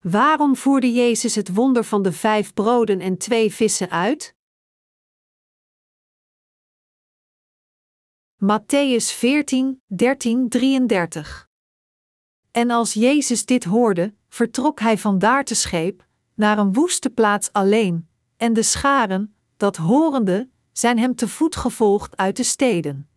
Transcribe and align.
Waarom 0.00 0.56
voerde 0.56 0.92
Jezus 0.92 1.34
het 1.34 1.54
wonder 1.54 1.84
van 1.84 2.02
de 2.02 2.12
vijf 2.12 2.54
broden 2.54 3.00
en 3.00 3.18
twee 3.18 3.54
vissen 3.54 3.90
uit? 3.90 4.34
Matthäus 8.36 9.04
14, 9.04 9.82
13, 9.86 10.48
33 10.48 11.48
En 12.50 12.70
als 12.70 12.94
Jezus 12.94 13.44
dit 13.44 13.64
hoorde, 13.64 14.14
vertrok 14.28 14.80
hij 14.80 14.98
vandaar 14.98 15.44
te 15.44 15.54
scheep, 15.54 16.06
naar 16.34 16.58
een 16.58 16.72
woeste 16.72 17.10
plaats 17.10 17.52
alleen, 17.52 18.08
en 18.36 18.52
de 18.52 18.62
scharen, 18.62 19.34
dat 19.56 19.76
horende, 19.76 20.50
zijn 20.72 20.98
hem 20.98 21.14
te 21.14 21.28
voet 21.28 21.56
gevolgd 21.56 22.16
uit 22.16 22.36
de 22.36 22.42
steden. 22.42 23.08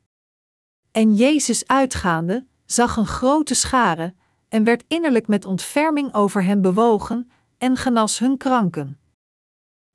En 0.92 1.16
Jezus 1.16 1.68
uitgaande, 1.68 2.48
zag 2.66 2.98
een 2.98 3.08
grote 3.08 3.54
schare, 3.54 4.16
en 4.54 4.64
werd 4.64 4.84
innerlijk 4.88 5.28
met 5.28 5.46
ontferming 5.46 6.14
over 6.14 6.44
hen 6.44 6.62
bewogen, 6.62 7.32
en 7.58 7.78
genas 7.78 8.20
hun 8.20 8.38
kranken. 8.38 9.00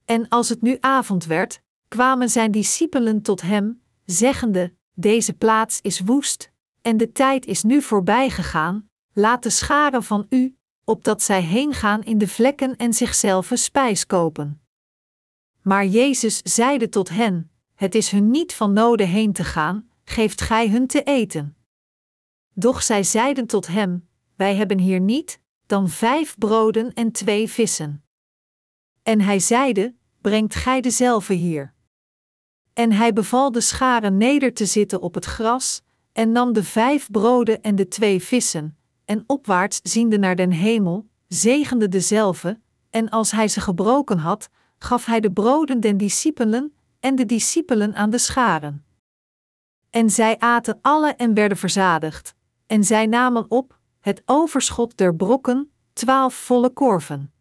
En 0.05 0.28
als 0.28 0.48
het 0.48 0.62
nu 0.62 0.77
avond 0.80 1.24
werd, 1.24 1.62
kwamen 1.88 2.28
zijn 2.30 2.51
discipelen 2.51 3.23
tot 3.23 3.42
hem, 3.42 3.82
zeggende: 4.05 4.74
Deze 4.95 5.32
plaats 5.32 5.80
is 5.80 6.01
woest, 6.01 6.52
en 6.82 6.96
de 6.96 7.12
tijd 7.12 7.46
is 7.46 7.62
nu 7.62 7.82
voorbij 7.82 8.30
gegaan, 8.30 8.88
laat 9.12 9.42
de 9.42 9.51
scharen 9.51 10.02
van 10.02 10.27
u, 10.29 10.56
opdat 10.84 11.23
zij 11.23 11.43
heengaan 11.43 12.02
in 12.02 12.18
de 12.18 12.29
vlekken 12.29 12.77
en 12.77 12.93
zichzelf 12.93 13.51
spijs 13.54 14.06
kopen. 14.06 14.62
Maar 15.62 15.87
Jezus 15.87 16.40
zeide 16.43 16.88
tot 16.88 17.09
hen: 17.09 17.51
Het 17.74 17.95
is 17.95 18.10
hun 18.10 18.30
niet 18.30 18.54
van 18.54 18.73
noden 18.73 19.09
heen 19.09 19.32
te 19.32 19.45
gaan, 19.45 19.90
geeft 20.04 20.40
gij 20.40 20.68
hun 20.68 20.87
te 20.87 21.02
eten. 21.02 21.56
Doch 22.54 22.82
zij 22.82 23.02
zeiden 23.02 23.46
tot 23.46 23.66
hem: 23.66 24.07
Wij 24.38 24.56
hebben 24.56 24.78
hier 24.78 25.01
niet 25.01 25.41
dan 25.66 25.88
vijf 25.88 26.38
broden 26.38 26.95
en 26.95 27.12
twee 27.12 27.48
vissen. 27.51 28.04
En 29.02 29.21
hij 29.21 29.38
zeide: 29.38 29.95
Brengt 30.21 30.54
gij 30.54 30.80
dezelfde 30.80 31.35
hier. 31.35 31.74
En 32.73 32.93
hij 32.93 33.12
beval 33.12 33.52
de 33.52 33.60
scharen 33.60 34.16
neder 34.16 34.54
te 34.54 34.66
zitten 34.66 35.01
op 35.01 35.15
het 35.15 35.24
gras, 35.24 35.82
en 36.12 36.32
nam 36.32 36.52
de 36.52 36.65
vijf 36.65 37.10
broden 37.10 37.62
en 37.62 37.77
de 37.77 37.88
twee 37.88 38.23
vissen, 38.23 38.79
en 39.04 39.24
opwaarts 39.27 39.80
ziende 39.82 40.18
naar 40.18 40.37
den 40.37 40.51
hemel, 40.51 41.09
zegende 41.29 41.88
dezelfde, 41.88 42.60
en 42.90 43.09
als 43.09 43.30
hij 43.30 43.49
ze 43.49 43.60
gebroken 43.60 44.18
had, 44.18 44.49
gaf 44.79 45.05
hij 45.05 45.21
de 45.21 45.32
broden 45.32 45.80
den 45.80 45.96
discipelen, 45.96 46.74
en 47.01 47.15
de 47.15 47.27
discipelen 47.27 47.95
aan 47.95 48.10
de 48.10 48.18
scharen. 48.18 48.84
En 49.90 50.10
zij 50.10 50.38
aten 50.38 50.79
alle 50.82 51.15
en 51.15 51.34
werden 51.34 51.59
verzadigd, 51.59 52.34
en 52.66 52.84
zij 52.84 53.07
namen 53.07 53.51
op 53.51 53.77
het 54.01 54.23
overschot 54.24 54.96
der 54.96 55.15
brokken, 55.15 55.73
twaalf 55.93 56.35
volle 56.35 56.71
korven. 56.71 57.32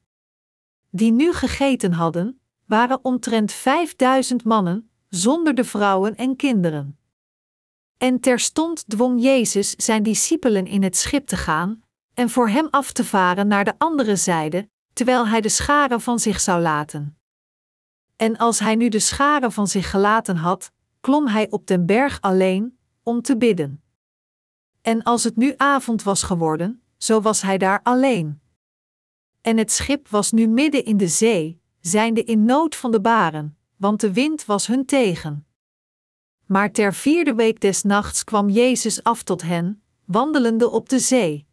Die 0.90 1.12
nu 1.12 1.34
gegeten 1.34 1.92
hadden, 1.92 2.42
waren 2.66 3.00
omtrent 3.02 3.52
vijfduizend 3.52 4.44
mannen, 4.44 4.90
zonder 5.10 5.56
de 5.56 5.64
vrouwen 5.64 6.16
en 6.16 6.36
kinderen. 6.36 7.00
En 7.98 8.20
terstond 8.20 8.90
dwong 8.90 9.22
Jezus 9.22 9.72
zijn 9.72 10.04
discipelen 10.04 10.66
in 10.66 10.84
het 10.84 10.98
schip 10.98 11.28
te 11.28 11.38
gaan 11.38 11.82
en 12.14 12.30
voor 12.30 12.50
hem 12.50 12.68
af 12.70 12.92
te 12.92 13.04
varen 13.04 13.48
naar 13.48 13.64
de 13.64 13.74
andere 13.78 14.16
zijde, 14.16 14.70
terwijl 14.94 15.28
hij 15.28 15.42
de 15.42 15.50
scharen 15.50 16.02
van 16.02 16.20
zich 16.20 16.40
zou 16.40 16.62
laten. 16.62 17.18
En 18.16 18.38
als 18.38 18.60
hij 18.60 18.76
nu 18.76 18.90
de 18.90 19.00
scharen 19.00 19.52
van 19.52 19.68
zich 19.68 19.90
gelaten 19.90 20.36
had, 20.36 20.72
klom 21.00 21.28
hij 21.28 21.50
op 21.50 21.68
den 21.68 21.86
berg 21.86 22.22
alleen, 22.22 22.78
om 23.04 23.22
te 23.22 23.38
bidden. 23.38 23.82
En 24.88 25.04
als 25.04 25.24
het 25.24 25.36
nu 25.36 25.54
avond 25.58 26.04
was 26.04 26.24
geworden, 26.24 26.82
zo 26.98 27.22
was 27.22 27.42
hij 27.42 27.58
daar 27.58 27.80
alleen. 27.84 28.42
En 29.42 29.58
het 29.58 29.72
schip 29.72 30.08
was 30.08 30.32
nu 30.32 30.48
midden 30.48 30.86
in 30.86 30.98
de 30.98 31.08
zee, 31.08 31.62
zijnde 31.80 32.24
in 32.24 32.46
nood 32.46 32.76
van 32.76 32.92
de 32.92 33.02
baren, 33.02 33.58
want 33.76 34.00
de 34.00 34.14
wind 34.14 34.46
was 34.46 34.68
hun 34.68 34.86
tegen. 34.86 35.48
Maar 36.46 36.72
ter 36.72 36.94
vierde 36.94 37.36
week 37.36 37.62
des 37.62 37.84
nachts 37.84 38.24
kwam 38.24 38.50
Jezus 38.50 39.04
af 39.04 39.24
tot 39.24 39.42
hen, 39.42 39.82
wandelende 40.06 40.70
op 40.70 40.90
de 40.90 41.00
zee. 41.00 41.48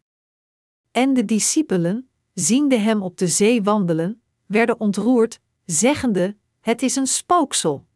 En 0.91 1.15
de 1.15 1.25
discipelen, 1.25 2.09
ziende 2.35 2.77
hem 2.77 3.03
op 3.03 3.19
de 3.19 3.29
zee 3.29 3.63
wandelen, 3.63 4.23
werden 4.47 4.81
ontroerd, 4.81 5.41
zeggende: 5.65 6.37
Het 6.61 6.83
is 6.83 6.97
een 6.97 7.07
spooksel. 7.07 7.87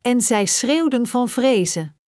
En 0.00 0.20
zij 0.20 0.46
schreeuwden 0.46 1.06
van 1.06 1.28
vrezen. 1.28 1.99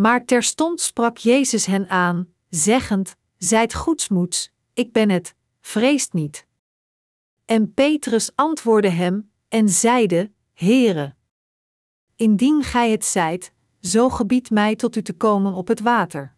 Maar 0.00 0.24
terstond 0.24 0.80
sprak 0.80 1.16
Jezus 1.16 1.66
hen 1.66 1.88
aan, 1.88 2.28
zeggend: 2.48 3.16
Zijt 3.36 3.74
goedsmoeds, 3.74 4.50
ik 4.72 4.92
ben 4.92 5.10
het, 5.10 5.34
vreest 5.60 6.12
niet. 6.12 6.46
En 7.44 7.74
Petrus 7.74 8.36
antwoordde 8.36 8.88
hem 8.88 9.32
en 9.48 9.68
zeide: 9.68 10.32
Heere, 10.52 11.14
indien 12.16 12.62
gij 12.62 12.90
het 12.90 13.04
zijt, 13.04 13.52
zo 13.80 14.08
gebied 14.08 14.50
mij 14.50 14.76
tot 14.76 14.96
u 14.96 15.02
te 15.02 15.12
komen 15.12 15.52
op 15.52 15.68
het 15.68 15.80
water. 15.80 16.34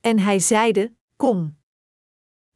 En 0.00 0.18
hij 0.18 0.38
zeide: 0.38 0.94
Kom. 1.16 1.56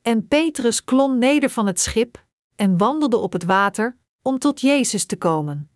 En 0.02 0.28
Petrus 0.28 0.84
klom 0.84 1.18
neder 1.18 1.50
van 1.50 1.66
het 1.66 1.80
schip 1.80 2.26
en 2.54 2.78
wandelde 2.78 3.16
op 3.16 3.32
het 3.32 3.44
water 3.44 3.96
om 4.22 4.38
tot 4.38 4.60
Jezus 4.60 5.04
te 5.06 5.16
komen. 5.16 5.70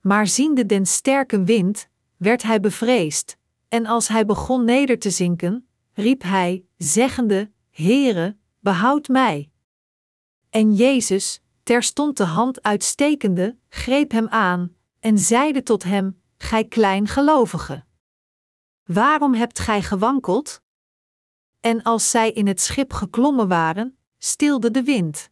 Maar 0.00 0.26
ziende 0.26 0.66
den 0.66 0.86
sterke 0.86 1.44
wind, 1.44 1.88
werd 2.18 2.42
hij 2.42 2.60
bevreesd, 2.60 3.36
en 3.68 3.86
als 3.86 4.08
hij 4.08 4.24
begon 4.24 4.64
neder 4.64 4.98
te 4.98 5.10
zinken, 5.10 5.68
riep 5.92 6.22
hij, 6.22 6.64
zeggende: 6.76 7.50
Heere, 7.70 8.36
behoud 8.60 9.08
mij. 9.08 9.50
En 10.50 10.74
Jezus, 10.74 11.40
terstond 11.62 12.16
de 12.16 12.24
hand 12.24 12.62
uitstekende, 12.62 13.56
greep 13.68 14.10
hem 14.10 14.28
aan 14.28 14.76
en 15.00 15.18
zeide 15.18 15.62
tot 15.62 15.82
hem: 15.82 16.22
Gij 16.38 16.64
kleingelovige. 16.64 17.84
Waarom 18.84 19.34
hebt 19.34 19.58
gij 19.58 19.82
gewankeld? 19.82 20.62
En 21.60 21.82
als 21.82 22.10
zij 22.10 22.30
in 22.30 22.46
het 22.46 22.60
schip 22.60 22.92
geklommen 22.92 23.48
waren, 23.48 23.98
stilde 24.18 24.70
de 24.70 24.82
wind. 24.82 25.30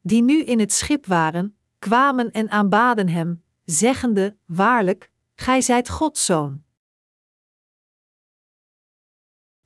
Die 0.00 0.22
nu 0.22 0.42
in 0.42 0.58
het 0.58 0.72
schip 0.72 1.06
waren, 1.06 1.56
kwamen 1.78 2.30
en 2.30 2.50
aanbaden 2.50 3.08
hem, 3.08 3.44
zeggende: 3.64 4.36
Waarlijk, 4.46 5.11
gij 5.34 5.60
zijt 5.60 5.88
Gods 5.88 6.24
zoon. 6.24 6.62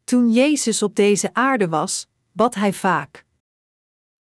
Toen 0.05 0.33
Jezus 0.33 0.83
op 0.83 0.95
deze 0.95 1.35
aarde 1.35 1.69
was, 1.69 2.07
bad 2.33 2.55
hij 2.55 2.73
vaak. 2.73 3.27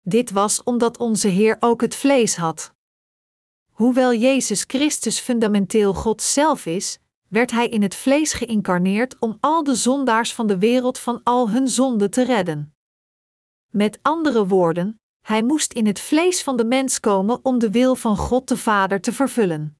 Dit 0.01 0.31
was 0.31 0.63
omdat 0.63 0.99
onze 0.99 1.29
Heer 1.29 1.57
ook 1.61 1.81
het 1.81 1.95
vlees 1.95 2.37
had. 2.37 2.75
Hoewel 3.73 4.15
Jezus 4.15 4.65
Christus 4.67 5.19
fundamenteel 5.19 5.95
God 5.95 6.23
zelf 6.23 6.67
is, 6.67 6.99
werd 7.29 7.51
Hij 7.51 7.69
in 7.69 7.83
het 7.83 7.95
vlees 7.95 8.33
geïncarneerd 8.33 9.19
om 9.19 9.37
al 9.41 9.65
de 9.65 9.75
zondaars 9.75 10.35
van 10.35 10.47
de 10.47 10.59
wereld 10.59 10.99
van 10.99 11.21
al 11.23 11.51
hun 11.51 11.69
zonden 11.69 12.11
te 12.11 12.25
redden. 12.25 12.75
Met 13.71 13.99
andere 14.03 14.47
woorden, 14.47 15.01
Hij 15.21 15.43
moest 15.43 15.73
in 15.73 15.87
het 15.87 16.01
vlees 16.01 16.43
van 16.43 16.57
de 16.57 16.65
mens 16.65 17.01
komen 17.01 17.45
om 17.45 17.59
de 17.59 17.71
wil 17.71 17.95
van 17.95 18.17
God 18.17 18.49
de 18.49 18.57
Vader 18.57 19.01
te 19.01 19.13
vervullen. 19.13 19.79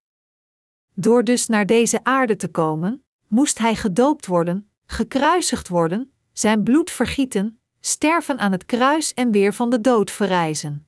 Door 0.99 1.25
dus 1.25 1.47
naar 1.47 1.67
deze 1.67 2.05
aarde 2.05 2.37
te 2.37 2.49
komen, 2.49 3.05
moest 3.27 3.59
Hij 3.59 3.75
gedoopt 3.75 4.27
worden, 4.27 4.71
gekruisigd 4.87 5.69
worden, 5.69 6.13
zijn 6.33 6.63
bloed 6.63 6.91
vergieten, 6.91 7.61
sterven 7.81 8.39
aan 8.39 8.53
het 8.53 8.65
kruis 8.65 9.15
en 9.15 9.31
weer 9.31 9.55
van 9.55 9.71
de 9.71 9.81
dood 9.81 10.11
verrijzen. 10.11 10.87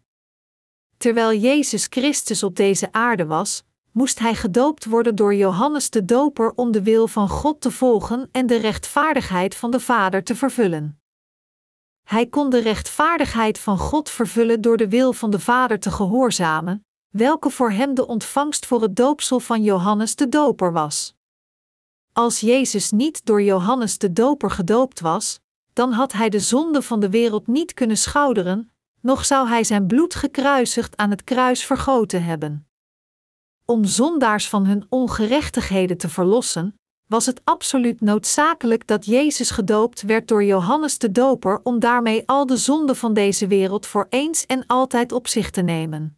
Terwijl 0.96 1.38
Jezus 1.38 1.86
Christus 1.90 2.42
op 2.42 2.56
deze 2.56 2.92
aarde 2.92 3.26
was, 3.26 3.64
moest 3.92 4.18
hij 4.18 4.34
gedoopt 4.34 4.84
worden 4.84 5.14
door 5.14 5.34
Johannes 5.34 5.90
de 5.90 6.04
Doper 6.04 6.52
om 6.54 6.72
de 6.72 6.82
wil 6.82 7.06
van 7.06 7.28
God 7.28 7.60
te 7.60 7.70
volgen 7.70 8.28
en 8.32 8.46
de 8.46 8.56
rechtvaardigheid 8.56 9.54
van 9.54 9.70
de 9.70 9.80
Vader 9.80 10.24
te 10.24 10.36
vervullen. 10.36 11.00
Hij 12.02 12.26
kon 12.26 12.50
de 12.50 12.60
rechtvaardigheid 12.60 13.58
van 13.58 13.78
God 13.78 14.10
vervullen 14.10 14.60
door 14.60 14.76
de 14.76 14.88
wil 14.88 15.12
van 15.12 15.30
de 15.30 15.40
Vader 15.40 15.78
te 15.78 15.90
gehoorzamen, 15.90 16.86
welke 17.10 17.50
voor 17.50 17.70
hem 17.70 17.94
de 17.94 18.06
ontvangst 18.06 18.66
voor 18.66 18.82
het 18.82 18.96
doopsel 18.96 19.40
van 19.40 19.62
Johannes 19.62 20.14
de 20.14 20.28
Doper 20.28 20.72
was. 20.72 21.16
Als 22.12 22.40
Jezus 22.40 22.90
niet 22.90 23.24
door 23.24 23.42
Johannes 23.42 23.98
de 23.98 24.12
Doper 24.12 24.50
gedoopt 24.50 25.00
was, 25.00 25.40
dan 25.72 25.92
had 25.92 26.12
hij 26.12 26.28
de 26.28 26.40
zonde 26.40 26.82
van 26.82 27.00
de 27.00 27.10
wereld 27.10 27.46
niet 27.46 27.74
kunnen 27.74 27.96
schouderen, 27.96 28.72
nog 29.00 29.24
zou 29.24 29.48
hij 29.48 29.64
zijn 29.64 29.86
bloed 29.86 30.14
gekruisigd 30.14 30.96
aan 30.96 31.10
het 31.10 31.24
kruis 31.24 31.64
vergoten 31.64 32.24
hebben. 32.24 32.68
Om 33.64 33.84
zondaars 33.84 34.48
van 34.48 34.66
hun 34.66 34.86
ongerechtigheden 34.88 35.98
te 35.98 36.08
verlossen, 36.08 36.74
was 37.06 37.26
het 37.26 37.40
absoluut 37.44 38.00
noodzakelijk 38.00 38.86
dat 38.86 39.04
Jezus 39.04 39.50
gedoopt 39.50 40.02
werd 40.02 40.28
door 40.28 40.44
Johannes 40.44 40.98
de 40.98 41.12
Doper 41.12 41.60
om 41.62 41.78
daarmee 41.78 42.22
al 42.26 42.46
de 42.46 42.56
zonden 42.56 42.96
van 42.96 43.14
deze 43.14 43.46
wereld 43.46 43.86
voor 43.86 44.06
eens 44.08 44.46
en 44.46 44.66
altijd 44.66 45.12
op 45.12 45.28
zich 45.28 45.50
te 45.50 45.62
nemen. 45.62 46.17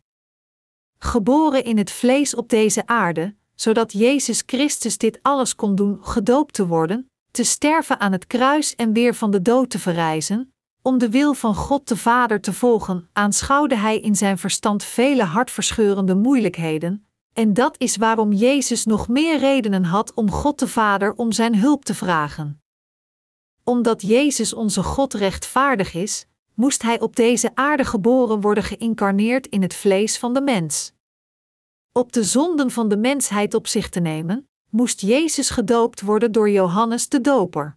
Geboren 1.02 1.64
in 1.64 1.78
het 1.78 1.90
vlees 1.90 2.34
op 2.34 2.48
deze 2.48 2.86
aarde, 2.86 3.34
zodat 3.54 3.92
Jezus 3.92 4.42
Christus 4.46 4.98
dit 4.98 5.18
alles 5.22 5.54
kon 5.54 5.74
doen, 5.74 5.98
gedoopt 6.00 6.54
te 6.54 6.66
worden, 6.66 7.10
te 7.30 7.44
sterven 7.44 8.00
aan 8.00 8.12
het 8.12 8.26
kruis 8.26 8.74
en 8.74 8.92
weer 8.92 9.14
van 9.14 9.30
de 9.30 9.42
dood 9.42 9.70
te 9.70 9.78
verrijzen, 9.78 10.52
om 10.82 10.98
de 10.98 11.10
wil 11.10 11.34
van 11.34 11.54
God 11.54 11.88
de 11.88 11.96
Vader 11.96 12.40
te 12.40 12.52
volgen, 12.52 13.08
aanschouwde 13.12 13.76
hij 13.76 13.98
in 14.00 14.16
zijn 14.16 14.38
verstand 14.38 14.84
vele 14.84 15.22
hartverscheurende 15.22 16.14
moeilijkheden, 16.14 17.06
en 17.32 17.54
dat 17.54 17.74
is 17.78 17.96
waarom 17.96 18.32
Jezus 18.32 18.84
nog 18.84 19.08
meer 19.08 19.38
redenen 19.38 19.84
had 19.84 20.14
om 20.14 20.30
God 20.30 20.58
de 20.58 20.68
Vader 20.68 21.12
om 21.14 21.32
zijn 21.32 21.56
hulp 21.56 21.84
te 21.84 21.94
vragen. 21.94 22.62
Omdat 23.64 24.02
Jezus 24.02 24.52
onze 24.52 24.82
God 24.82 25.14
rechtvaardig 25.14 25.94
is, 25.94 26.26
moest 26.60 26.82
hij 26.82 27.00
op 27.00 27.16
deze 27.16 27.50
aarde 27.54 27.84
geboren 27.84 28.40
worden 28.40 28.64
geïncarneerd 28.64 29.46
in 29.46 29.62
het 29.62 29.74
vlees 29.74 30.18
van 30.18 30.34
de 30.34 30.40
mens. 30.40 30.92
Op 31.92 32.12
de 32.12 32.24
zonden 32.24 32.70
van 32.70 32.88
de 32.88 32.96
mensheid 32.96 33.54
op 33.54 33.66
zich 33.66 33.88
te 33.88 34.00
nemen, 34.00 34.48
moest 34.70 35.00
Jezus 35.00 35.50
gedoopt 35.50 36.00
worden 36.00 36.32
door 36.32 36.50
Johannes 36.50 37.08
de 37.08 37.20
Doper. 37.20 37.76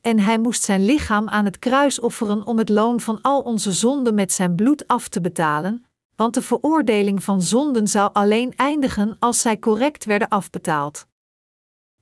En 0.00 0.18
hij 0.18 0.38
moest 0.38 0.62
zijn 0.62 0.84
lichaam 0.84 1.28
aan 1.28 1.44
het 1.44 1.58
kruis 1.58 2.00
offeren 2.00 2.46
om 2.46 2.58
het 2.58 2.68
loon 2.68 3.00
van 3.00 3.22
al 3.22 3.40
onze 3.40 3.72
zonden 3.72 4.14
met 4.14 4.32
zijn 4.32 4.54
bloed 4.54 4.86
af 4.86 5.08
te 5.08 5.20
betalen, 5.20 5.84
want 6.16 6.34
de 6.34 6.42
veroordeling 6.42 7.22
van 7.22 7.42
zonden 7.42 7.88
zou 7.88 8.10
alleen 8.12 8.52
eindigen 8.56 9.16
als 9.18 9.40
zij 9.40 9.58
correct 9.58 10.04
werden 10.04 10.28
afbetaald. 10.28 11.06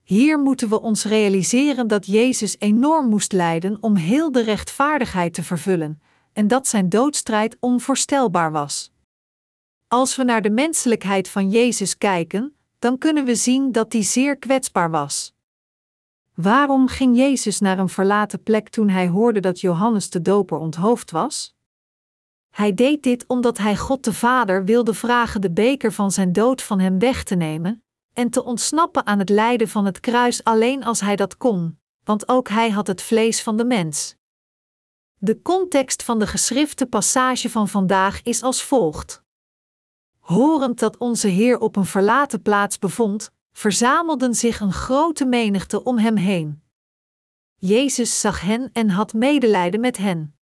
Hier 0.05 0.39
moeten 0.39 0.69
we 0.69 0.81
ons 0.81 1.05
realiseren 1.05 1.87
dat 1.87 2.07
Jezus 2.07 2.57
enorm 2.59 3.09
moest 3.09 3.33
lijden 3.33 3.77
om 3.81 3.97
heel 3.97 4.33
de 4.33 4.43
rechtvaardigheid 4.43 5.35
te 5.35 5.43
vervullen, 5.43 6.03
en 6.33 6.49
dat 6.49 6.67
zijn 6.67 6.89
doodstrijd 6.89 7.57
onvoorstelbaar 7.61 8.53
was. 8.53 8.93
Als 9.89 10.17
we 10.17 10.25
naar 10.25 10.43
de 10.43 10.51
menselijkheid 10.51 11.29
van 11.29 11.51
Jezus 11.51 11.99
kijken, 11.99 12.57
dan 12.79 12.99
kunnen 12.99 13.25
we 13.25 13.35
zien 13.35 13.73
dat 13.73 13.91
die 13.91 14.03
zeer 14.03 14.37
kwetsbaar 14.37 14.91
was. 14.91 15.35
Waarom 16.35 16.89
ging 16.89 17.17
Jezus 17.17 17.61
naar 17.61 17.79
een 17.79 17.89
verlaten 17.89 18.43
plek 18.43 18.69
toen 18.69 18.89
hij 18.89 19.09
hoorde 19.09 19.41
dat 19.41 19.61
Johannes 19.61 20.11
de 20.11 20.23
Doper 20.23 20.59
onthoofd 20.59 21.11
was? 21.11 21.55
Hij 22.51 22.75
deed 22.75 23.03
dit 23.03 23.25
omdat 23.27 23.59
hij 23.59 23.77
God 23.77 24.05
de 24.05 24.13
Vader 24.13 24.65
wilde 24.65 24.95
vragen 24.95 25.41
de 25.41 25.51
beker 25.51 25.93
van 25.93 26.11
zijn 26.11 26.33
dood 26.33 26.63
van 26.63 26.81
hem 26.81 26.99
weg 26.99 27.23
te 27.23 27.35
nemen 27.35 27.84
en 28.15 28.31
te 28.31 28.45
ontsnappen 28.45 29.07
aan 29.07 29.19
het 29.19 29.29
lijden 29.29 29.69
van 29.69 29.85
het 29.85 30.01
kruis 30.01 30.45
alleen 30.45 30.85
als 30.85 31.01
hij 31.01 31.17
dat 31.17 31.37
kon, 31.37 31.79
want 32.05 32.29
ook 32.29 32.49
hij 32.49 32.71
had 32.71 32.87
het 32.87 33.03
vlees 33.03 33.43
van 33.43 33.57
de 33.57 33.65
mens. 33.65 34.17
De 35.19 35.43
context 35.43 36.03
van 36.03 36.19
de 36.19 36.27
geschrifte 36.27 36.87
passage 36.87 37.51
van 37.51 37.69
vandaag 37.69 38.23
is 38.23 38.43
als 38.43 38.63
volgt. 38.63 39.23
Horend 40.19 40.79
dat 40.79 40.97
onze 40.97 41.29
Heer 41.29 41.59
op 41.59 41.77
een 41.77 41.85
verlaten 41.85 42.43
plaats 42.43 42.79
bevond, 42.79 43.31
verzamelden 43.53 44.35
zich 44.35 44.61
een 44.61 44.73
grote 44.73 45.25
menigte 45.25 45.85
om 45.85 45.99
hem 45.99 46.17
heen. 46.17 46.63
Jezus 47.57 48.21
zag 48.21 48.41
hen 48.41 48.71
en 48.73 48.89
had 48.91 49.13
medelijden 49.13 49.81
met 49.81 49.97
hen. 49.97 50.37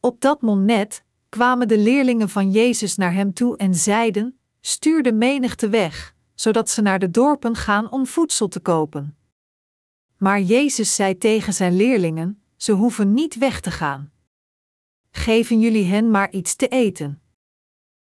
Op 0.00 0.20
dat 0.20 0.42
moment 0.42 1.02
kwamen 1.28 1.68
de 1.68 1.78
leerlingen 1.78 2.28
van 2.28 2.50
Jezus 2.50 2.96
naar 2.96 3.12
hem 3.12 3.32
toe 3.32 3.56
en 3.56 3.74
zeiden: 3.74 4.40
Stuur 4.60 5.02
de 5.02 5.12
menigte 5.12 5.68
weg, 5.68 6.14
zodat 6.40 6.70
ze 6.70 6.82
naar 6.82 6.98
de 6.98 7.10
dorpen 7.10 7.56
gaan 7.56 7.90
om 7.90 8.06
voedsel 8.06 8.48
te 8.48 8.60
kopen. 8.60 9.16
Maar 10.16 10.40
Jezus 10.40 10.94
zei 10.94 11.18
tegen 11.18 11.52
zijn 11.52 11.76
leerlingen: 11.76 12.42
Ze 12.56 12.72
hoeven 12.72 13.14
niet 13.14 13.38
weg 13.38 13.60
te 13.60 13.70
gaan. 13.70 14.12
Geven 15.10 15.60
jullie 15.60 15.84
hen 15.84 16.10
maar 16.10 16.30
iets 16.30 16.54
te 16.54 16.68
eten. 16.68 17.22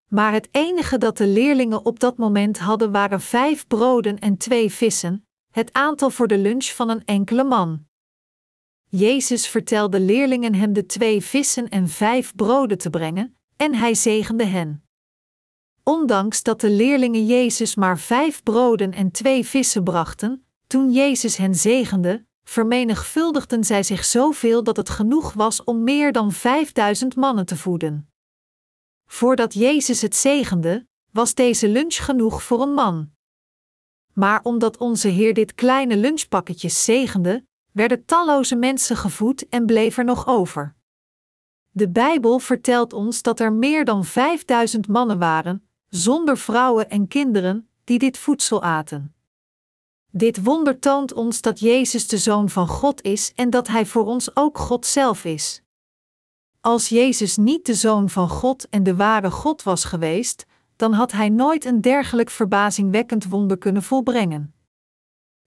Maar 0.08 0.32
het 0.32 0.48
enige 0.50 0.98
dat 0.98 1.16
de 1.16 1.26
leerlingen 1.26 1.84
op 1.84 2.00
dat 2.00 2.16
moment 2.16 2.58
hadden 2.58 2.92
waren 2.92 3.20
vijf 3.20 3.66
broden 3.66 4.18
en 4.18 4.36
twee 4.36 4.72
vissen, 4.72 5.26
het 5.50 5.72
aantal 5.72 6.10
voor 6.10 6.28
de 6.28 6.38
lunch 6.38 6.66
van 6.66 6.88
een 6.88 7.04
enkele 7.04 7.44
man. 7.44 7.86
Jezus 8.88 9.48
vertelde 9.48 10.00
leerlingen 10.00 10.54
hem 10.54 10.72
de 10.72 10.86
twee 10.86 11.20
vissen 11.22 11.68
en 11.68 11.88
vijf 11.88 12.34
broden 12.34 12.78
te 12.78 12.90
brengen, 12.90 13.36
en 13.56 13.74
hij 13.74 13.94
zegende 13.94 14.44
hen. 14.44 14.87
Ondanks 15.88 16.42
dat 16.42 16.60
de 16.60 16.70
leerlingen 16.70 17.26
Jezus 17.26 17.74
maar 17.74 17.98
vijf 17.98 18.42
broden 18.42 18.92
en 18.92 19.10
twee 19.10 19.46
vissen 19.46 19.84
brachten, 19.84 20.46
toen 20.66 20.92
Jezus 20.92 21.36
hen 21.36 21.54
zegende, 21.54 22.26
vermenigvuldigden 22.44 23.64
zij 23.64 23.82
zich 23.82 24.04
zoveel 24.04 24.62
dat 24.62 24.76
het 24.76 24.88
genoeg 24.88 25.32
was 25.32 25.64
om 25.64 25.82
meer 25.82 26.12
dan 26.12 26.32
vijfduizend 26.32 27.16
mannen 27.16 27.46
te 27.46 27.56
voeden. 27.56 28.10
Voordat 29.06 29.54
Jezus 29.54 30.02
het 30.02 30.16
zegende, 30.16 30.86
was 31.10 31.34
deze 31.34 31.68
lunch 31.68 32.04
genoeg 32.04 32.42
voor 32.42 32.62
een 32.62 32.74
man. 32.74 33.10
Maar 34.12 34.40
omdat 34.42 34.76
onze 34.76 35.08
Heer 35.08 35.34
dit 35.34 35.54
kleine 35.54 35.96
lunchpakketje 35.96 36.68
zegende, 36.68 37.46
werden 37.72 38.04
talloze 38.04 38.56
mensen 38.56 38.96
gevoed 38.96 39.48
en 39.48 39.66
bleef 39.66 39.98
er 39.98 40.04
nog 40.04 40.26
over. 40.26 40.74
De 41.70 41.90
Bijbel 41.90 42.38
vertelt 42.38 42.92
ons 42.92 43.22
dat 43.22 43.40
er 43.40 43.52
meer 43.52 43.84
dan 43.84 44.04
vijfduizend 44.04 44.88
mannen 44.88 45.18
waren, 45.18 45.67
zonder 45.88 46.38
vrouwen 46.38 46.90
en 46.90 47.08
kinderen, 47.08 47.68
die 47.84 47.98
dit 47.98 48.18
voedsel 48.18 48.62
aten. 48.62 49.14
Dit 50.10 50.42
wonder 50.42 50.78
toont 50.78 51.12
ons 51.12 51.40
dat 51.40 51.60
Jezus 51.60 52.08
de 52.08 52.18
Zoon 52.18 52.48
van 52.48 52.68
God 52.68 53.02
is 53.02 53.32
en 53.34 53.50
dat 53.50 53.68
Hij 53.68 53.86
voor 53.86 54.06
ons 54.06 54.36
ook 54.36 54.58
God 54.58 54.86
zelf 54.86 55.24
is. 55.24 55.62
Als 56.60 56.88
Jezus 56.88 57.36
niet 57.36 57.66
de 57.66 57.74
Zoon 57.74 58.08
van 58.08 58.28
God 58.28 58.68
en 58.68 58.82
de 58.82 58.96
ware 58.96 59.30
God 59.30 59.62
was 59.62 59.84
geweest, 59.84 60.46
dan 60.76 60.92
had 60.92 61.12
Hij 61.12 61.28
nooit 61.28 61.64
een 61.64 61.80
dergelijk 61.80 62.30
verbazingwekkend 62.30 63.24
wonder 63.24 63.58
kunnen 63.58 63.82
volbrengen. 63.82 64.54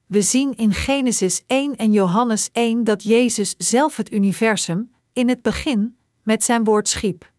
We 0.06 0.22
zien 0.22 0.56
in 0.56 0.74
Genesis 0.74 1.44
1 1.48 1.76
en 1.76 1.92
Johannes 1.92 2.50
1 2.52 2.84
dat 2.84 3.04
Jezus 3.04 3.56
zelf 3.58 3.98
het 3.98 4.12
universum, 4.12 4.92
in 5.14 5.30
het 5.30 5.42
begin, 5.42 5.98
met 6.24 6.44
zijn 6.44 6.64
woord 6.64 6.88
schiep. 6.88 7.31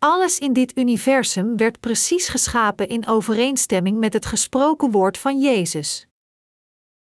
Alles 0.00 0.38
in 0.38 0.52
dit 0.52 0.78
universum 0.78 1.56
werd 1.56 1.80
precies 1.80 2.28
geschapen 2.28 2.88
in 2.88 3.06
overeenstemming 3.06 3.98
met 3.98 4.12
het 4.12 4.26
gesproken 4.26 4.90
woord 4.90 5.18
van 5.18 5.40
Jezus. 5.40 6.06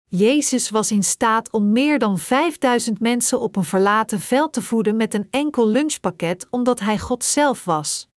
Jezus 0.05 0.69
was 0.69 0.91
in 0.91 1.03
staat 1.03 1.51
om 1.51 1.71
meer 1.71 1.99
dan 1.99 2.19
5000 2.19 2.99
mensen 2.99 3.39
op 3.39 3.55
een 3.55 3.63
verlaten 3.63 4.19
veld 4.19 4.53
te 4.53 4.61
voeden 4.61 4.95
met 4.95 5.13
een 5.13 5.27
enkel 5.29 5.67
lunchpakket 5.67 6.47
omdat 6.49 6.79
hij 6.79 6.99
God 6.99 7.23
zelf 7.23 7.65
was. 7.65 8.09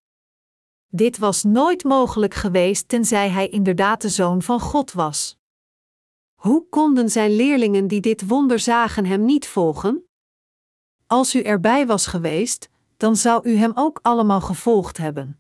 Dit 0.89 1.19
was 1.19 1.45
nooit 1.45 1.85
mogelijk 1.85 2.35
geweest 2.35 2.89
tenzij 2.89 3.29
hij 3.29 3.49
inderdaad 3.49 4.03
de 4.03 4.09
zoon 4.09 4.43
van 4.43 4.61
God 4.61 4.93
was. 4.93 5.39
Hoe 6.35 6.69
konden 6.69 7.09
zijn 7.09 7.37
leerlingen 7.37 7.87
die 7.89 8.01
dit 8.01 8.27
wonder 8.27 8.59
zagen 8.59 9.05
hem 9.05 9.25
niet 9.25 9.47
volgen? 9.47 10.05
Als 11.07 11.35
u 11.35 11.43
erbij 11.43 11.87
was 11.87 12.07
geweest, 12.07 12.70
dan 13.01 13.17
zou 13.17 13.49
u 13.49 13.57
hem 13.57 13.73
ook 13.75 13.99
allemaal 14.03 14.41
gevolgd 14.41 14.97
hebben. 14.97 15.39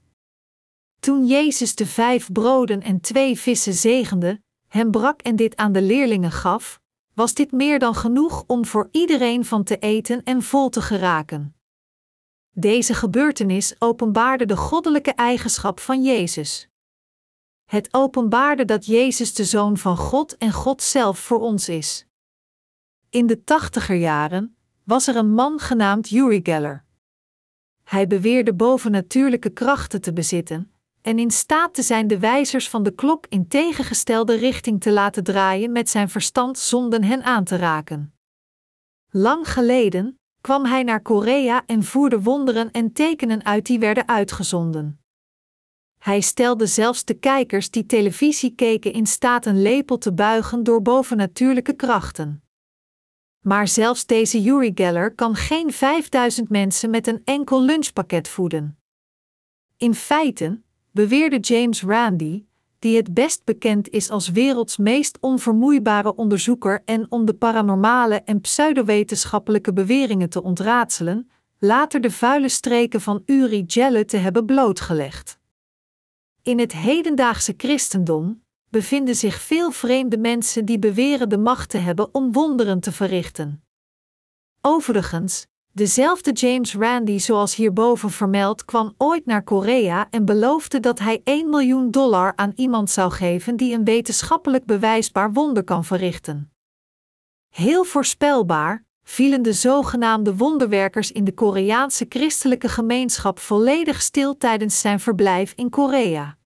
Toen 1.00 1.26
Jezus 1.26 1.74
de 1.74 1.86
vijf 1.86 2.32
broden 2.32 2.82
en 2.82 3.00
twee 3.00 3.38
vissen 3.38 3.74
zegende, 3.74 4.42
hem 4.68 4.90
brak 4.90 5.20
en 5.20 5.36
dit 5.36 5.56
aan 5.56 5.72
de 5.72 5.82
leerlingen 5.82 6.30
gaf, 6.30 6.80
was 7.14 7.34
dit 7.34 7.52
meer 7.52 7.78
dan 7.78 7.94
genoeg 7.94 8.44
om 8.46 8.66
voor 8.66 8.88
iedereen 8.90 9.44
van 9.44 9.64
te 9.64 9.78
eten 9.78 10.22
en 10.22 10.42
vol 10.42 10.68
te 10.68 10.82
geraken. 10.82 11.54
Deze 12.50 12.94
gebeurtenis 12.94 13.74
openbaarde 13.78 14.46
de 14.46 14.56
goddelijke 14.56 15.12
eigenschap 15.12 15.80
van 15.80 16.02
Jezus. 16.02 16.68
Het 17.64 17.88
openbaarde 17.94 18.64
dat 18.64 18.86
Jezus 18.86 19.34
de 19.34 19.44
Zoon 19.44 19.76
van 19.76 19.96
God 19.96 20.36
en 20.36 20.52
God 20.52 20.82
zelf 20.82 21.18
voor 21.18 21.40
ons 21.40 21.68
is. 21.68 22.06
In 23.10 23.26
de 23.26 23.44
tachtiger 23.44 23.96
jaren 23.96 24.56
was 24.84 25.06
er 25.06 25.16
een 25.16 25.32
man 25.34 25.58
genaamd 25.58 26.10
Uri 26.10 26.40
Geller. 26.42 26.88
Hij 27.90 28.06
beweerde 28.06 28.54
bovennatuurlijke 28.54 29.50
krachten 29.50 30.00
te 30.00 30.12
bezitten 30.12 30.72
en 31.02 31.18
in 31.18 31.30
staat 31.30 31.74
te 31.74 31.82
zijn 31.82 32.06
de 32.06 32.18
wijzers 32.18 32.68
van 32.68 32.82
de 32.82 32.94
klok 32.94 33.26
in 33.28 33.48
tegengestelde 33.48 34.34
richting 34.34 34.80
te 34.80 34.90
laten 34.90 35.24
draaien 35.24 35.72
met 35.72 35.88
zijn 35.88 36.08
verstand 36.08 36.58
zonder 36.58 37.04
hen 37.04 37.22
aan 37.22 37.44
te 37.44 37.56
raken. 37.56 38.14
Lang 39.10 39.52
geleden 39.52 40.20
kwam 40.40 40.64
hij 40.64 40.82
naar 40.82 41.02
Korea 41.02 41.62
en 41.66 41.82
voerde 41.84 42.22
wonderen 42.22 42.70
en 42.70 42.92
tekenen 42.92 43.44
uit 43.44 43.66
die 43.66 43.78
werden 43.78 44.08
uitgezonden. 44.08 45.00
Hij 45.98 46.20
stelde 46.20 46.66
zelfs 46.66 47.04
de 47.04 47.14
kijkers 47.14 47.70
die 47.70 47.86
televisie 47.86 48.54
keken 48.54 48.92
in 48.92 49.06
staat 49.06 49.46
een 49.46 49.62
lepel 49.62 49.98
te 49.98 50.12
buigen 50.12 50.62
door 50.62 50.82
bovennatuurlijke 50.82 51.72
krachten. 51.72 52.42
Maar 53.40 53.68
zelfs 53.68 54.06
deze 54.06 54.44
Uri 54.44 54.70
Geller 54.74 55.14
kan 55.14 55.34
geen 55.34 55.72
5000 55.72 56.48
mensen 56.48 56.90
met 56.90 57.06
een 57.06 57.20
enkel 57.24 57.62
lunchpakket 57.62 58.28
voeden. 58.28 58.78
In 59.76 59.94
feite, 59.94 60.60
beweerde 60.90 61.38
James 61.38 61.82
Randi, 61.82 62.46
die 62.78 62.96
het 62.96 63.14
best 63.14 63.44
bekend 63.44 63.88
is 63.88 64.10
als 64.10 64.28
werelds 64.28 64.76
meest 64.76 65.18
onvermoeibare 65.20 66.14
onderzoeker 66.14 66.82
en 66.84 67.06
om 67.10 67.24
de 67.24 67.34
paranormale 67.34 68.14
en 68.14 68.40
pseudowetenschappelijke 68.40 69.72
beweringen 69.72 70.28
te 70.28 70.42
ontraadselen, 70.42 71.30
later 71.58 72.00
de 72.00 72.10
vuile 72.10 72.48
streken 72.48 73.00
van 73.00 73.22
Uri 73.26 73.64
Geller 73.66 74.06
te 74.06 74.16
hebben 74.16 74.46
blootgelegd. 74.46 75.38
In 76.42 76.58
het 76.58 76.72
hedendaagse 76.72 77.54
christendom 77.56 78.42
bevinden 78.70 79.14
zich 79.14 79.40
veel 79.40 79.70
vreemde 79.70 80.18
mensen 80.18 80.64
die 80.64 80.78
beweren 80.78 81.28
de 81.28 81.38
macht 81.38 81.70
te 81.70 81.78
hebben 81.78 82.14
om 82.14 82.32
wonderen 82.32 82.80
te 82.80 82.92
verrichten. 82.92 83.64
Overigens, 84.60 85.46
Dezelfde 85.72 86.32
James 86.32 86.74
Randi, 86.74 87.20
zoals 87.20 87.54
hierboven 87.54 88.10
vermeld, 88.10 88.64
kwam 88.64 88.94
ooit 88.96 89.26
naar 89.26 89.42
Korea 89.42 90.06
en 90.10 90.24
beloofde 90.24 90.80
dat 90.80 90.98
hij 90.98 91.20
1 91.24 91.50
miljoen 91.50 91.90
dollar 91.90 92.32
aan 92.36 92.52
iemand 92.54 92.90
zou 92.90 93.12
geven 93.12 93.56
die 93.56 93.74
een 93.74 93.84
wetenschappelijk 93.84 94.64
bewijsbaar 94.64 95.32
wonder 95.32 95.64
kan 95.64 95.84
verrichten. 95.84 96.52
Heel 97.48 97.84
voorspelbaar 97.84 98.84
vielen 99.02 99.42
de 99.42 99.52
zogenaamde 99.52 100.36
wonderwerkers 100.36 101.12
in 101.12 101.24
de 101.24 101.34
Koreaanse 101.34 102.06
christelijke 102.08 102.68
gemeenschap 102.68 103.38
volledig 103.38 104.02
stil 104.02 104.36
tijdens 104.36 104.80
zijn 104.80 105.00
verblijf 105.00 105.52
in 105.56 105.70
Korea. 105.70 106.38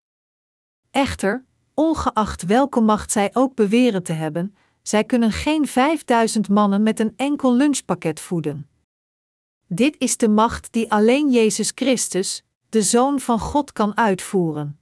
Echter, 0.90 1.44
ongeacht 1.74 2.42
welke 2.42 2.80
macht 2.80 3.12
zij 3.12 3.30
ook 3.32 3.54
beweren 3.54 4.02
te 4.02 4.12
hebben, 4.12 4.54
zij 4.82 5.04
kunnen 5.04 5.32
geen 5.32 5.66
5000 5.66 6.48
mannen 6.48 6.82
met 6.82 7.00
een 7.00 7.12
enkel 7.16 7.54
lunchpakket 7.54 8.20
voeden. 8.20 8.68
Dit 9.66 9.96
is 9.98 10.16
de 10.16 10.28
macht 10.28 10.72
die 10.72 10.90
alleen 10.92 11.30
Jezus 11.30 11.72
Christus, 11.74 12.42
de 12.68 12.82
Zoon 12.82 13.20
van 13.20 13.38
God, 13.38 13.72
kan 13.72 13.96
uitvoeren. 13.96 14.78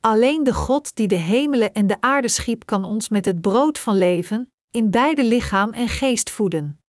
Alleen 0.00 0.44
de 0.44 0.54
God 0.54 0.94
die 0.94 1.08
de 1.08 1.14
hemelen 1.14 1.74
en 1.74 1.86
de 1.86 2.00
aarde 2.00 2.28
schiep, 2.28 2.66
kan 2.66 2.84
ons 2.84 3.08
met 3.08 3.24
het 3.24 3.40
brood 3.40 3.78
van 3.78 3.98
leven, 3.98 4.52
in 4.70 4.90
beide 4.90 5.24
lichaam 5.24 5.72
en 5.72 5.88
geest 5.88 6.30
voeden. 6.30 6.80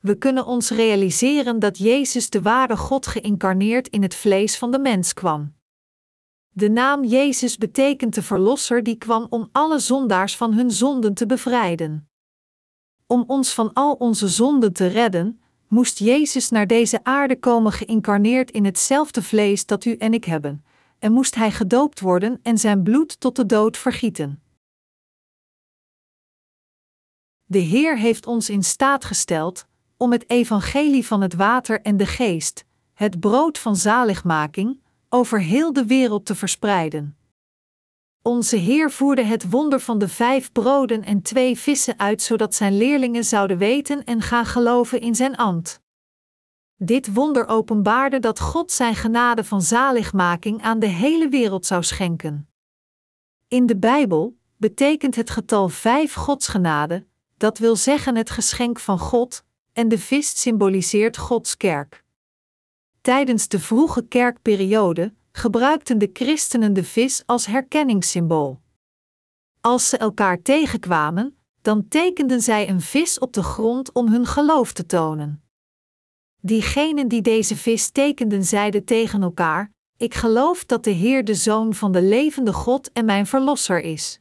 We 0.00 0.18
kunnen 0.18 0.46
ons 0.46 0.70
realiseren 0.70 1.58
dat 1.58 1.78
Jezus 1.78 2.30
de 2.30 2.42
ware 2.42 2.76
God 2.76 3.06
geïncarneerd 3.06 3.88
in 3.88 4.02
het 4.02 4.14
vlees 4.14 4.58
van 4.58 4.70
de 4.70 4.78
mens 4.78 5.12
kwam. 5.12 5.54
De 6.54 6.68
naam 6.68 7.04
Jezus 7.04 7.56
betekent 7.56 8.14
de 8.14 8.22
Verlosser 8.22 8.82
die 8.82 8.96
kwam 8.96 9.26
om 9.30 9.48
alle 9.52 9.78
zondaars 9.78 10.36
van 10.36 10.52
hun 10.52 10.70
zonden 10.70 11.14
te 11.14 11.26
bevrijden. 11.26 12.08
Om 13.06 13.24
ons 13.26 13.54
van 13.54 13.72
al 13.72 13.92
onze 13.92 14.28
zonden 14.28 14.72
te 14.72 14.86
redden, 14.86 15.40
moest 15.68 15.98
Jezus 15.98 16.48
naar 16.48 16.66
deze 16.66 17.04
aarde 17.04 17.38
komen 17.38 17.72
geïncarneerd 17.72 18.50
in 18.50 18.64
hetzelfde 18.64 19.22
vlees 19.22 19.66
dat 19.66 19.84
u 19.84 19.96
en 19.96 20.14
ik 20.14 20.24
hebben, 20.24 20.64
en 20.98 21.12
moest 21.12 21.34
hij 21.34 21.50
gedoopt 21.50 22.00
worden 22.00 22.38
en 22.42 22.58
zijn 22.58 22.82
bloed 22.82 23.20
tot 23.20 23.36
de 23.36 23.46
dood 23.46 23.76
vergieten. 23.76 24.42
De 27.44 27.58
Heer 27.58 27.98
heeft 27.98 28.26
ons 28.26 28.50
in 28.50 28.62
staat 28.62 29.04
gesteld 29.04 29.66
om 29.96 30.12
het 30.12 30.30
evangelie 30.30 31.06
van 31.06 31.20
het 31.20 31.34
water 31.34 31.80
en 31.80 31.96
de 31.96 32.06
geest, 32.06 32.64
het 32.94 33.20
brood 33.20 33.58
van 33.58 33.76
zaligmaking, 33.76 34.80
over 35.14 35.40
heel 35.40 35.72
de 35.72 35.86
wereld 35.86 36.26
te 36.26 36.34
verspreiden. 36.34 37.16
Onze 38.22 38.56
Heer 38.56 38.90
voerde 38.90 39.22
het 39.22 39.50
wonder 39.50 39.80
van 39.80 39.98
de 39.98 40.08
vijf 40.08 40.52
broden 40.52 41.04
en 41.04 41.22
twee 41.22 41.58
vissen 41.58 41.98
uit, 41.98 42.22
zodat 42.22 42.54
zijn 42.54 42.76
leerlingen 42.76 43.24
zouden 43.24 43.58
weten 43.58 44.04
en 44.04 44.20
gaan 44.20 44.46
geloven 44.46 45.00
in 45.00 45.14
zijn 45.14 45.36
ambt. 45.36 45.80
Dit 46.76 47.14
wonder 47.14 47.46
openbaarde 47.46 48.18
dat 48.18 48.40
God 48.40 48.72
zijn 48.72 48.94
genade 48.94 49.44
van 49.44 49.62
zaligmaking 49.62 50.62
aan 50.62 50.78
de 50.78 50.86
hele 50.86 51.28
wereld 51.28 51.66
zou 51.66 51.82
schenken. 51.82 52.48
In 53.48 53.66
de 53.66 53.76
Bijbel 53.76 54.36
betekent 54.56 55.16
het 55.16 55.30
getal 55.30 55.68
vijf 55.68 56.14
Godsgenade, 56.14 57.06
dat 57.36 57.58
wil 57.58 57.76
zeggen 57.76 58.16
het 58.16 58.30
geschenk 58.30 58.80
van 58.80 58.98
God, 58.98 59.44
en 59.72 59.88
de 59.88 59.98
vis 59.98 60.40
symboliseert 60.40 61.16
Gods 61.16 61.56
kerk. 61.56 62.04
Tijdens 63.02 63.48
de 63.48 63.58
vroege 63.58 64.06
kerkperiode 64.06 65.14
gebruikten 65.32 65.98
de 65.98 66.10
christenen 66.12 66.72
de 66.72 66.84
vis 66.84 67.22
als 67.26 67.46
herkenningssymbool. 67.46 68.60
Als 69.60 69.88
ze 69.88 69.96
elkaar 69.96 70.42
tegenkwamen, 70.42 71.36
dan 71.62 71.88
tekenden 71.88 72.40
zij 72.40 72.68
een 72.68 72.80
vis 72.80 73.18
op 73.18 73.32
de 73.32 73.42
grond 73.42 73.92
om 73.92 74.08
hun 74.08 74.26
geloof 74.26 74.72
te 74.72 74.86
tonen. 74.86 75.42
Diegenen 76.40 77.08
die 77.08 77.22
deze 77.22 77.56
vis 77.56 77.90
tekenden 77.90 78.44
zeiden 78.44 78.84
tegen 78.84 79.22
elkaar: 79.22 79.72
Ik 79.96 80.14
geloof 80.14 80.64
dat 80.64 80.84
de 80.84 80.90
Heer 80.90 81.24
de 81.24 81.34
Zoon 81.34 81.74
van 81.74 81.92
de 81.92 82.02
levende 82.02 82.52
God 82.52 82.92
en 82.92 83.04
mijn 83.04 83.26
Verlosser 83.26 83.80
is. 83.80 84.20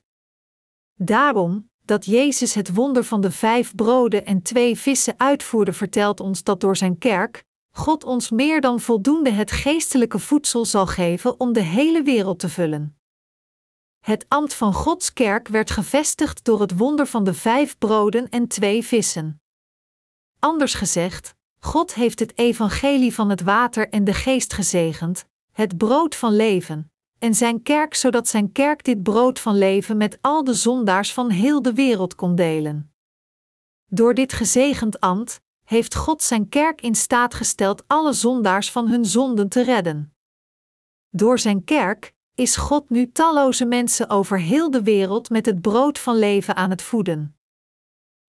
Daarom, 0.95 1.69
dat 1.85 2.05
Jezus 2.05 2.53
het 2.53 2.73
wonder 2.73 3.03
van 3.03 3.21
de 3.21 3.31
vijf 3.31 3.75
broden 3.75 4.25
en 4.25 4.41
twee 4.41 4.77
vissen 4.77 5.13
uitvoerde, 5.17 5.73
vertelt 5.73 6.19
ons 6.19 6.43
dat 6.43 6.59
door 6.59 6.77
zijn 6.77 6.97
kerk, 6.97 7.43
God 7.71 8.03
ons 8.03 8.29
meer 8.29 8.61
dan 8.61 8.79
voldoende 8.79 9.29
het 9.29 9.51
geestelijke 9.51 10.19
voedsel 10.19 10.65
zal 10.65 10.87
geven 10.87 11.39
om 11.39 11.53
de 11.53 11.61
hele 11.61 12.03
wereld 12.03 12.39
te 12.39 12.49
vullen. 12.49 12.95
Het 13.99 14.25
ambt 14.27 14.53
van 14.53 14.73
Gods 14.73 15.13
kerk 15.13 15.47
werd 15.47 15.71
gevestigd 15.71 16.43
door 16.43 16.61
het 16.61 16.77
wonder 16.77 17.07
van 17.07 17.23
de 17.23 17.33
vijf 17.33 17.77
broden 17.77 18.29
en 18.29 18.47
twee 18.47 18.83
vissen. 18.83 19.41
Anders 20.39 20.73
gezegd, 20.73 21.35
God 21.59 21.93
heeft 21.93 22.19
het 22.19 22.37
evangelie 22.37 23.13
van 23.13 23.29
het 23.29 23.41
water 23.41 23.89
en 23.89 24.03
de 24.03 24.13
geest 24.13 24.53
gezegend, 24.53 25.25
het 25.51 25.77
brood 25.77 26.15
van 26.15 26.35
leven, 26.35 26.91
en 27.19 27.35
zijn 27.35 27.63
kerk 27.63 27.93
zodat 27.93 28.27
zijn 28.27 28.51
kerk 28.51 28.83
dit 28.83 29.03
brood 29.03 29.39
van 29.39 29.57
leven 29.57 29.97
met 29.97 30.17
al 30.21 30.43
de 30.43 30.53
zondaars 30.53 31.13
van 31.13 31.29
heel 31.29 31.61
de 31.61 31.73
wereld 31.73 32.15
kon 32.15 32.35
delen. 32.35 32.93
Door 33.85 34.13
dit 34.13 34.33
gezegend 34.33 34.99
ambt 34.99 35.41
heeft 35.71 35.95
God 35.95 36.21
zijn 36.21 36.49
kerk 36.49 36.81
in 36.81 36.95
staat 36.95 37.33
gesteld 37.33 37.83
alle 37.87 38.13
zondaars 38.13 38.71
van 38.71 38.87
hun 38.87 39.05
zonden 39.05 39.49
te 39.49 39.63
redden. 39.63 40.13
Door 41.09 41.39
zijn 41.39 41.63
kerk 41.63 42.13
is 42.35 42.55
God 42.55 42.89
nu 42.89 43.11
talloze 43.11 43.65
mensen 43.65 44.09
over 44.09 44.39
heel 44.39 44.71
de 44.71 44.83
wereld 44.83 45.29
met 45.29 45.45
het 45.45 45.61
brood 45.61 45.99
van 45.99 46.15
leven 46.19 46.55
aan 46.55 46.69
het 46.69 46.81
voeden. 46.81 47.37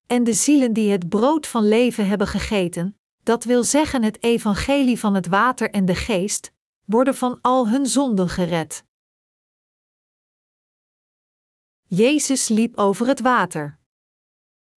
En 0.06 0.24
de 0.24 0.32
zielen 0.32 0.72
die 0.72 0.90
het 0.90 1.08
brood 1.08 1.46
van 1.46 1.68
leven 1.68 2.08
hebben 2.08 2.26
gegeten, 2.26 2.98
dat 3.22 3.44
wil 3.44 3.64
zeggen 3.64 4.02
het 4.02 4.22
evangelie 4.22 4.98
van 4.98 5.14
het 5.14 5.26
water 5.26 5.70
en 5.70 5.84
de 5.84 5.94
geest, 5.94 6.52
worden 6.84 7.14
van 7.14 7.38
al 7.40 7.68
hun 7.68 7.86
zonden 7.86 8.28
gered. 8.28 8.84
Jezus 11.86 12.48
liep 12.48 12.76
over 12.76 13.06
het 13.06 13.20
water. 13.20 13.80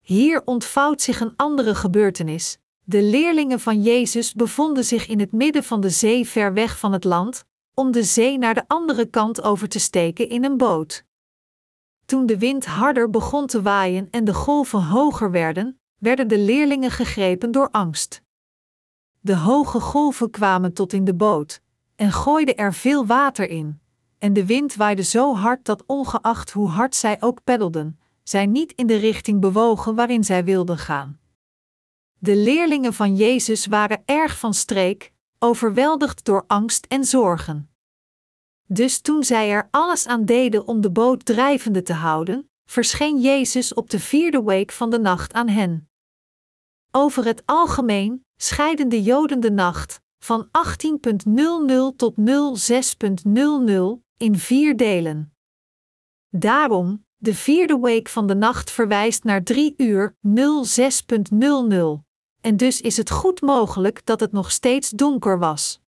Hier 0.03 0.43
ontvouwt 0.45 1.03
zich 1.03 1.21
een 1.21 1.33
andere 1.37 1.75
gebeurtenis. 1.75 2.59
De 2.85 3.03
leerlingen 3.03 3.61
van 3.61 3.83
Jezus 3.83 4.35
bevonden 4.35 4.85
zich 4.85 5.07
in 5.07 5.21
het 5.21 5.33
midden 5.33 5.65
van 5.65 5.81
de 5.81 5.91
zee 5.91 6.27
ver 6.27 6.53
weg 6.53 6.79
van 6.79 6.93
het 6.93 7.05
land, 7.05 7.45
om 7.75 7.93
de 7.93 8.03
zee 8.03 8.39
naar 8.39 8.55
de 8.55 8.65
andere 8.67 9.07
kant 9.07 9.43
over 9.43 9.69
te 9.69 9.79
steken 9.79 10.29
in 10.29 10.45
een 10.45 10.57
boot. 10.57 11.05
Toen 12.05 12.27
de 12.27 12.39
wind 12.39 12.67
harder 12.67 13.11
begon 13.11 13.47
te 13.47 13.63
waaien 13.63 14.09
en 14.11 14.25
de 14.25 14.35
golven 14.35 14.83
hoger 14.83 15.31
werden, 15.31 15.81
werden 15.99 16.29
de 16.29 16.39
leerlingen 16.39 16.91
gegrepen 16.91 17.51
door 17.51 17.69
angst. 17.71 18.23
De 19.21 19.37
hoge 19.37 19.81
golven 19.81 20.31
kwamen 20.31 20.73
tot 20.73 20.93
in 20.93 21.05
de 21.05 21.15
boot 21.15 21.61
en 21.97 22.13
gooiden 22.13 22.57
er 22.57 22.75
veel 22.75 23.07
water 23.07 23.49
in, 23.49 23.81
en 24.19 24.33
de 24.33 24.47
wind 24.47 24.75
waaide 24.75 25.03
zo 25.03 25.35
hard 25.35 25.65
dat 25.65 25.85
ongeacht 25.87 26.51
hoe 26.51 26.69
hard 26.69 26.95
zij 26.95 27.17
ook 27.21 27.45
peddelden, 27.45 27.99
zij 28.23 28.47
niet 28.47 28.73
in 28.73 28.87
de 28.87 28.97
richting 28.97 29.41
bewogen 29.41 29.95
waarin 29.95 30.25
zij 30.25 30.45
wilden 30.45 30.79
gaan. 30.79 31.21
De 32.19 32.37
leerlingen 32.37 32.95
van 32.95 33.17
Jezus 33.17 33.67
waren 33.67 34.03
erg 34.05 34.39
van 34.39 34.55
streek, 34.55 35.13
overweldigd 35.39 36.25
door 36.25 36.45
angst 36.47 36.87
en 36.87 37.05
zorgen. 37.05 37.71
Dus 38.67 39.01
toen 39.01 39.25
zij 39.25 39.51
er 39.51 39.69
alles 39.71 40.07
aan 40.07 40.25
deden 40.25 40.67
om 40.67 40.81
de 40.81 40.91
boot 40.91 41.25
drijvende 41.25 41.83
te 41.83 41.93
houden, 41.93 42.51
verscheen 42.65 43.21
Jezus 43.21 43.75
op 43.75 43.91
de 43.91 43.99
vierde 43.99 44.43
week 44.43 44.73
van 44.73 44.91
de 44.91 44.99
nacht 44.99 45.33
aan 45.33 45.49
hen. 45.49 45.91
Over 46.91 47.25
het 47.25 47.43
algemeen 47.47 48.27
scheiden 48.37 48.89
de 48.89 49.03
Joden 49.03 49.41
de 49.41 49.51
nacht 49.51 50.01
van 50.19 50.47
18.00 50.47 50.51
tot 51.97 52.15
06.00 52.17 52.25
in 54.17 54.39
vier 54.39 54.77
delen. 54.77 55.37
Daarom, 56.29 57.07
de 57.23 57.35
vierde 57.35 57.79
week 57.79 58.09
van 58.09 58.27
de 58.27 58.35
nacht 58.35 58.71
verwijst 58.71 59.25
naar 59.25 59.43
3 59.43 59.75
uur 59.77 60.15
06.00, 60.15 60.25
en 62.41 62.57
dus 62.57 62.81
is 62.81 62.97
het 62.97 63.11
goed 63.11 63.41
mogelijk 63.41 64.07
dat 64.07 64.21
het 64.21 64.33
nog 64.33 64.51
steeds 64.51 64.91
donker 64.91 65.39
was. 65.39 65.81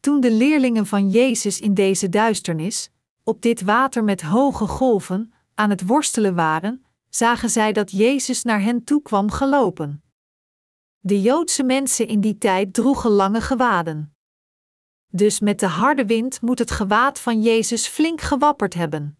Toen 0.00 0.20
de 0.20 0.32
leerlingen 0.32 0.86
van 0.86 1.10
Jezus 1.10 1.60
in 1.60 1.74
deze 1.74 2.08
duisternis, 2.08 2.90
op 3.24 3.42
dit 3.42 3.62
water 3.62 4.04
met 4.04 4.22
hoge 4.22 4.66
golven, 4.66 5.32
aan 5.54 5.70
het 5.70 5.86
worstelen 5.86 6.34
waren, 6.34 6.84
zagen 7.08 7.50
zij 7.50 7.72
dat 7.72 7.90
Jezus 7.90 8.42
naar 8.42 8.62
hen 8.62 8.84
toe 8.84 9.02
kwam 9.02 9.30
gelopen. 9.30 10.02
De 10.98 11.20
Joodse 11.20 11.62
mensen 11.62 12.06
in 12.06 12.20
die 12.20 12.38
tijd 12.38 12.74
droegen 12.74 13.10
lange 13.10 13.40
gewaden. 13.40 14.16
Dus 15.08 15.40
met 15.40 15.60
de 15.60 15.66
harde 15.66 16.06
wind 16.06 16.40
moet 16.40 16.58
het 16.58 16.70
gewaad 16.70 17.20
van 17.20 17.42
Jezus 17.42 17.86
flink 17.86 18.20
gewapperd 18.20 18.74
hebben. 18.74 19.16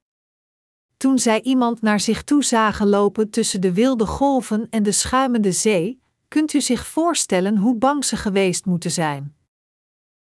Toen 1.02 1.18
zij 1.18 1.42
iemand 1.42 1.80
naar 1.80 2.00
zich 2.00 2.22
toe 2.22 2.44
zagen 2.44 2.88
lopen 2.88 3.30
tussen 3.30 3.60
de 3.60 3.72
wilde 3.72 4.06
golven 4.06 4.66
en 4.70 4.82
de 4.82 4.92
schuimende 4.92 5.52
zee, 5.52 6.00
kunt 6.28 6.52
u 6.52 6.60
zich 6.60 6.86
voorstellen 6.86 7.56
hoe 7.56 7.76
bang 7.76 8.04
ze 8.04 8.16
geweest 8.16 8.66
moeten 8.66 8.90
zijn. 8.90 9.36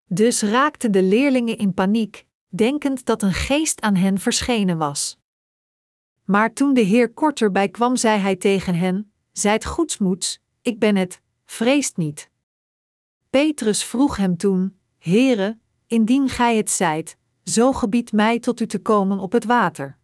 Dus 0.06 0.42
raakten 0.42 0.92
de 0.92 1.02
leerlingen 1.02 1.58
in 1.58 1.74
paniek, 1.74 2.26
denkend 2.48 3.04
dat 3.04 3.22
een 3.22 3.32
geest 3.32 3.80
aan 3.80 3.94
hen 3.94 4.18
verschenen 4.18 4.78
was. 4.78 5.18
Maar 6.24 6.52
toen 6.52 6.74
de 6.74 6.80
Heer 6.80 7.12
korter 7.12 7.50
bij 7.50 7.68
kwam, 7.68 7.96
zei 7.96 8.18
hij 8.18 8.36
tegen 8.36 8.74
hen: 8.74 9.12
Zijt 9.32 9.64
goedsmoeds, 9.64 10.40
ik 10.62 10.78
ben 10.78 10.96
het, 10.96 11.20
vreest 11.44 11.96
niet. 11.96 12.30
Petrus 13.30 13.84
vroeg 13.84 14.16
hem 14.16 14.36
toen: 14.36 14.78
Heere, 14.98 15.58
indien 15.86 16.28
gij 16.28 16.56
het 16.56 16.70
zijt, 16.70 17.16
zo 17.44 17.72
gebied 17.72 18.12
mij 18.12 18.38
tot 18.38 18.60
u 18.60 18.66
te 18.66 18.78
komen 18.78 19.18
op 19.18 19.32
het 19.32 19.44
water. 19.44 19.98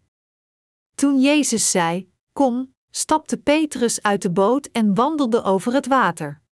Toen 1.02 1.20
Jezus 1.20 1.70
zei: 1.70 2.10
Kom, 2.32 2.74
stapte 2.90 3.36
Petrus 3.36 4.02
uit 4.02 4.22
de 4.22 4.30
boot 4.30 4.66
en 4.66 4.94
wandelde 4.94 5.42
over 5.42 5.72
het 5.72 5.86
water. 5.86 6.42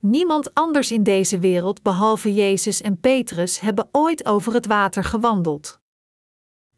Niemand 0.00 0.54
anders 0.54 0.90
in 0.92 1.02
deze 1.02 1.38
wereld 1.38 1.82
behalve 1.82 2.34
Jezus 2.34 2.80
en 2.80 3.00
Petrus 3.00 3.60
hebben 3.60 3.88
ooit 3.92 4.26
over 4.26 4.54
het 4.54 4.66
water 4.66 5.04
gewandeld. 5.04 5.80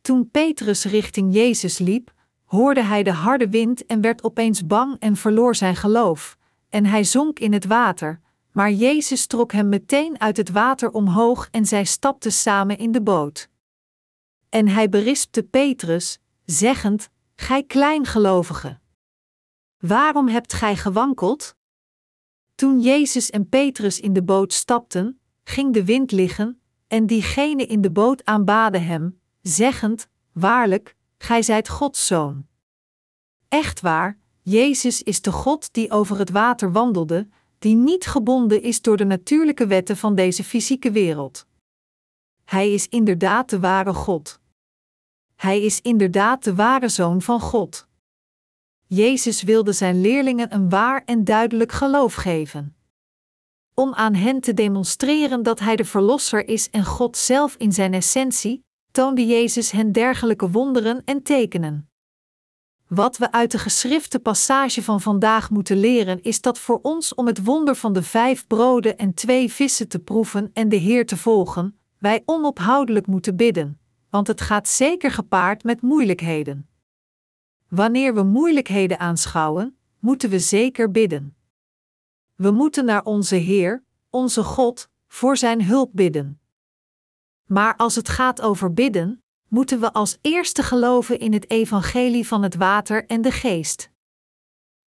Toen 0.00 0.30
Petrus 0.30 0.84
richting 0.84 1.34
Jezus 1.34 1.78
liep, 1.78 2.12
hoorde 2.44 2.82
hij 2.82 3.02
de 3.02 3.12
harde 3.12 3.48
wind 3.48 3.86
en 3.86 4.00
werd 4.00 4.24
opeens 4.24 4.66
bang 4.66 4.96
en 4.98 5.16
verloor 5.16 5.54
zijn 5.54 5.76
geloof, 5.76 6.38
en 6.68 6.84
hij 6.84 7.04
zonk 7.04 7.38
in 7.38 7.52
het 7.52 7.64
water, 7.66 8.20
maar 8.52 8.72
Jezus 8.72 9.26
trok 9.26 9.52
hem 9.52 9.68
meteen 9.68 10.20
uit 10.20 10.36
het 10.36 10.50
water 10.50 10.90
omhoog 10.90 11.48
en 11.50 11.66
zij 11.66 11.84
stapten 11.84 12.32
samen 12.32 12.78
in 12.78 12.92
de 12.92 13.02
boot. 13.02 13.48
En 14.48 14.68
hij 14.68 14.88
berispte 14.88 15.42
Petrus, 15.42 16.18
zeggend: 16.46 17.10
Gij 17.36 17.62
kleingelovige! 17.62 18.78
Waarom 19.78 20.28
hebt 20.28 20.52
gij 20.52 20.76
gewankeld? 20.76 21.56
Toen 22.54 22.80
Jezus 22.80 23.30
en 23.30 23.48
Petrus 23.48 24.00
in 24.00 24.12
de 24.12 24.22
boot 24.22 24.52
stapten, 24.52 25.20
ging 25.44 25.72
de 25.72 25.84
wind 25.84 26.10
liggen, 26.12 26.60
en 26.86 27.06
diegenen 27.06 27.68
in 27.68 27.80
de 27.80 27.90
boot 27.90 28.24
aanbaden 28.24 28.86
hem, 28.86 29.20
zeggend: 29.42 30.08
Waarlijk, 30.32 30.96
gij 31.18 31.42
zijt 31.42 31.68
Gods 31.68 32.06
zoon. 32.06 32.46
Echt 33.48 33.80
waar, 33.80 34.18
Jezus 34.42 35.02
is 35.02 35.22
de 35.22 35.32
God 35.32 35.72
die 35.72 35.90
over 35.90 36.18
het 36.18 36.30
water 36.30 36.72
wandelde, 36.72 37.28
die 37.58 37.74
niet 37.74 38.06
gebonden 38.06 38.62
is 38.62 38.82
door 38.82 38.96
de 38.96 39.04
natuurlijke 39.04 39.66
wetten 39.66 39.96
van 39.96 40.14
deze 40.14 40.44
fysieke 40.44 40.90
wereld. 40.90 41.46
Hij 42.44 42.72
is 42.72 42.88
inderdaad 42.88 43.50
de 43.50 43.60
ware 43.60 43.94
God. 43.94 44.40
Hij 45.36 45.62
is 45.62 45.80
inderdaad 45.80 46.44
de 46.44 46.54
ware 46.54 46.88
zoon 46.88 47.22
van 47.22 47.40
God. 47.40 47.86
Jezus 48.86 49.42
wilde 49.42 49.72
zijn 49.72 50.00
leerlingen 50.00 50.54
een 50.54 50.68
waar 50.68 51.02
en 51.04 51.24
duidelijk 51.24 51.72
geloof 51.72 52.14
geven. 52.14 52.76
Om 53.74 53.94
aan 53.94 54.14
hen 54.14 54.40
te 54.40 54.54
demonstreren 54.54 55.42
dat 55.42 55.58
Hij 55.58 55.76
de 55.76 55.84
Verlosser 55.84 56.48
is 56.48 56.70
en 56.70 56.84
God 56.84 57.16
zelf 57.16 57.54
in 57.58 57.72
zijn 57.72 57.94
essentie, 57.94 58.64
toonde 58.90 59.26
Jezus 59.26 59.70
hen 59.70 59.92
dergelijke 59.92 60.50
wonderen 60.50 61.02
en 61.04 61.22
tekenen. 61.22 61.90
Wat 62.86 63.16
we 63.16 63.32
uit 63.32 63.50
de 63.50 63.58
geschrifte 63.58 64.18
passage 64.18 64.82
van 64.82 65.00
vandaag 65.00 65.50
moeten 65.50 65.76
leren 65.76 66.22
is 66.22 66.40
dat 66.40 66.58
voor 66.58 66.78
ons 66.82 67.14
om 67.14 67.26
het 67.26 67.44
wonder 67.44 67.74
van 67.76 67.92
de 67.92 68.02
vijf 68.02 68.46
broden 68.46 68.98
en 68.98 69.14
twee 69.14 69.52
vissen 69.52 69.88
te 69.88 69.98
proeven 69.98 70.50
en 70.52 70.68
de 70.68 70.76
Heer 70.76 71.06
te 71.06 71.16
volgen, 71.16 71.78
wij 71.98 72.22
onophoudelijk 72.24 73.06
moeten 73.06 73.36
bidden, 73.36 73.80
want 74.16 74.26
het 74.26 74.40
gaat 74.40 74.68
zeker 74.68 75.10
gepaard 75.10 75.64
met 75.64 75.82
moeilijkheden. 75.82 76.68
Wanneer 77.68 78.14
we 78.14 78.22
moeilijkheden 78.22 78.98
aanschouwen, 78.98 79.76
moeten 79.98 80.30
we 80.30 80.38
zeker 80.38 80.90
bidden. 80.90 81.36
We 82.34 82.50
moeten 82.50 82.84
naar 82.84 83.04
onze 83.04 83.34
Heer, 83.34 83.84
onze 84.10 84.42
God, 84.42 84.88
voor 85.08 85.36
Zijn 85.36 85.64
hulp 85.64 85.90
bidden. 85.92 86.40
Maar 87.44 87.76
als 87.76 87.94
het 87.94 88.08
gaat 88.08 88.40
over 88.40 88.72
bidden, 88.72 89.22
moeten 89.48 89.80
we 89.80 89.92
als 89.92 90.18
eerste 90.20 90.62
geloven 90.62 91.18
in 91.18 91.32
het 91.32 91.50
evangelie 91.50 92.26
van 92.26 92.42
het 92.42 92.54
water 92.54 93.06
en 93.06 93.22
de 93.22 93.30
geest. 93.30 93.90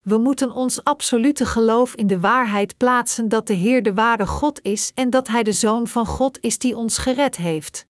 We 0.02 0.18
moeten 0.18 0.52
ons 0.52 0.84
absolute 0.84 1.46
geloof 1.46 1.96
in 1.96 2.08
de 2.08 2.20
waarheid 2.20 2.78
plaatsen 2.78 3.30
dat 3.30 3.48
de 3.48 3.54
Heer 3.54 3.84
de 3.84 3.94
ware 3.94 4.28
God 4.28 4.62
is 4.62 4.92
en 4.96 5.10
dat 5.10 5.28
Hij 5.28 5.44
de 5.44 5.54
Zoon 5.54 5.88
van 5.88 6.06
God 6.06 6.40
is 6.42 6.58
die 6.58 6.78
ons 6.78 6.98
gered 6.98 7.36
heeft. 7.36 7.89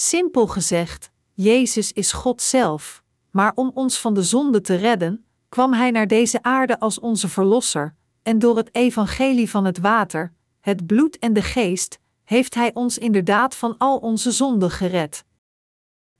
Simpel 0.00 0.46
gezegd, 0.46 1.10
Jezus 1.32 1.92
is 1.92 2.12
God 2.12 2.42
zelf, 2.42 3.02
maar 3.30 3.52
om 3.54 3.70
ons 3.74 3.98
van 4.00 4.14
de 4.14 4.22
zonde 4.22 4.60
te 4.60 4.74
redden, 4.74 5.24
kwam 5.48 5.72
Hij 5.72 5.90
naar 5.90 6.06
deze 6.06 6.42
aarde 6.42 6.80
als 6.80 7.00
onze 7.00 7.28
Verlosser, 7.28 7.94
en 8.22 8.38
door 8.38 8.56
het 8.56 8.74
evangelie 8.74 9.50
van 9.50 9.64
het 9.64 9.78
water, 9.78 10.32
het 10.60 10.86
bloed 10.86 11.18
en 11.18 11.32
de 11.32 11.42
geest, 11.42 11.98
heeft 12.24 12.54
Hij 12.54 12.74
ons 12.74 12.98
inderdaad 12.98 13.54
van 13.54 13.74
al 13.78 13.98
onze 13.98 14.30
zonden 14.30 14.70
gered. 14.70 15.24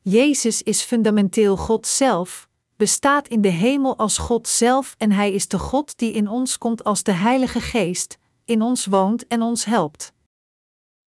Jezus 0.02 0.62
is 0.62 0.82
fundamenteel 0.82 1.56
God 1.56 1.86
zelf, 1.86 2.48
bestaat 2.76 3.28
in 3.28 3.40
de 3.40 3.48
hemel 3.48 3.98
als 3.98 4.18
God 4.18 4.48
zelf 4.48 4.94
en 4.98 5.12
Hij 5.12 5.32
is 5.32 5.48
de 5.48 5.58
God 5.58 5.98
die 5.98 6.12
in 6.12 6.28
ons 6.28 6.58
komt 6.58 6.84
als 6.84 7.02
de 7.02 7.12
Heilige 7.12 7.60
Geest, 7.60 8.18
in 8.44 8.62
ons 8.62 8.86
woont 8.86 9.26
en 9.26 9.42
ons 9.42 9.64
helpt. 9.64 10.12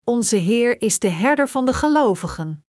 Onze 0.04 0.36
Heer 0.36 0.82
is 0.82 1.00
de 1.00 1.10
herder 1.10 1.50
van 1.50 1.66
de 1.66 1.74
gelovigen. 1.74 2.66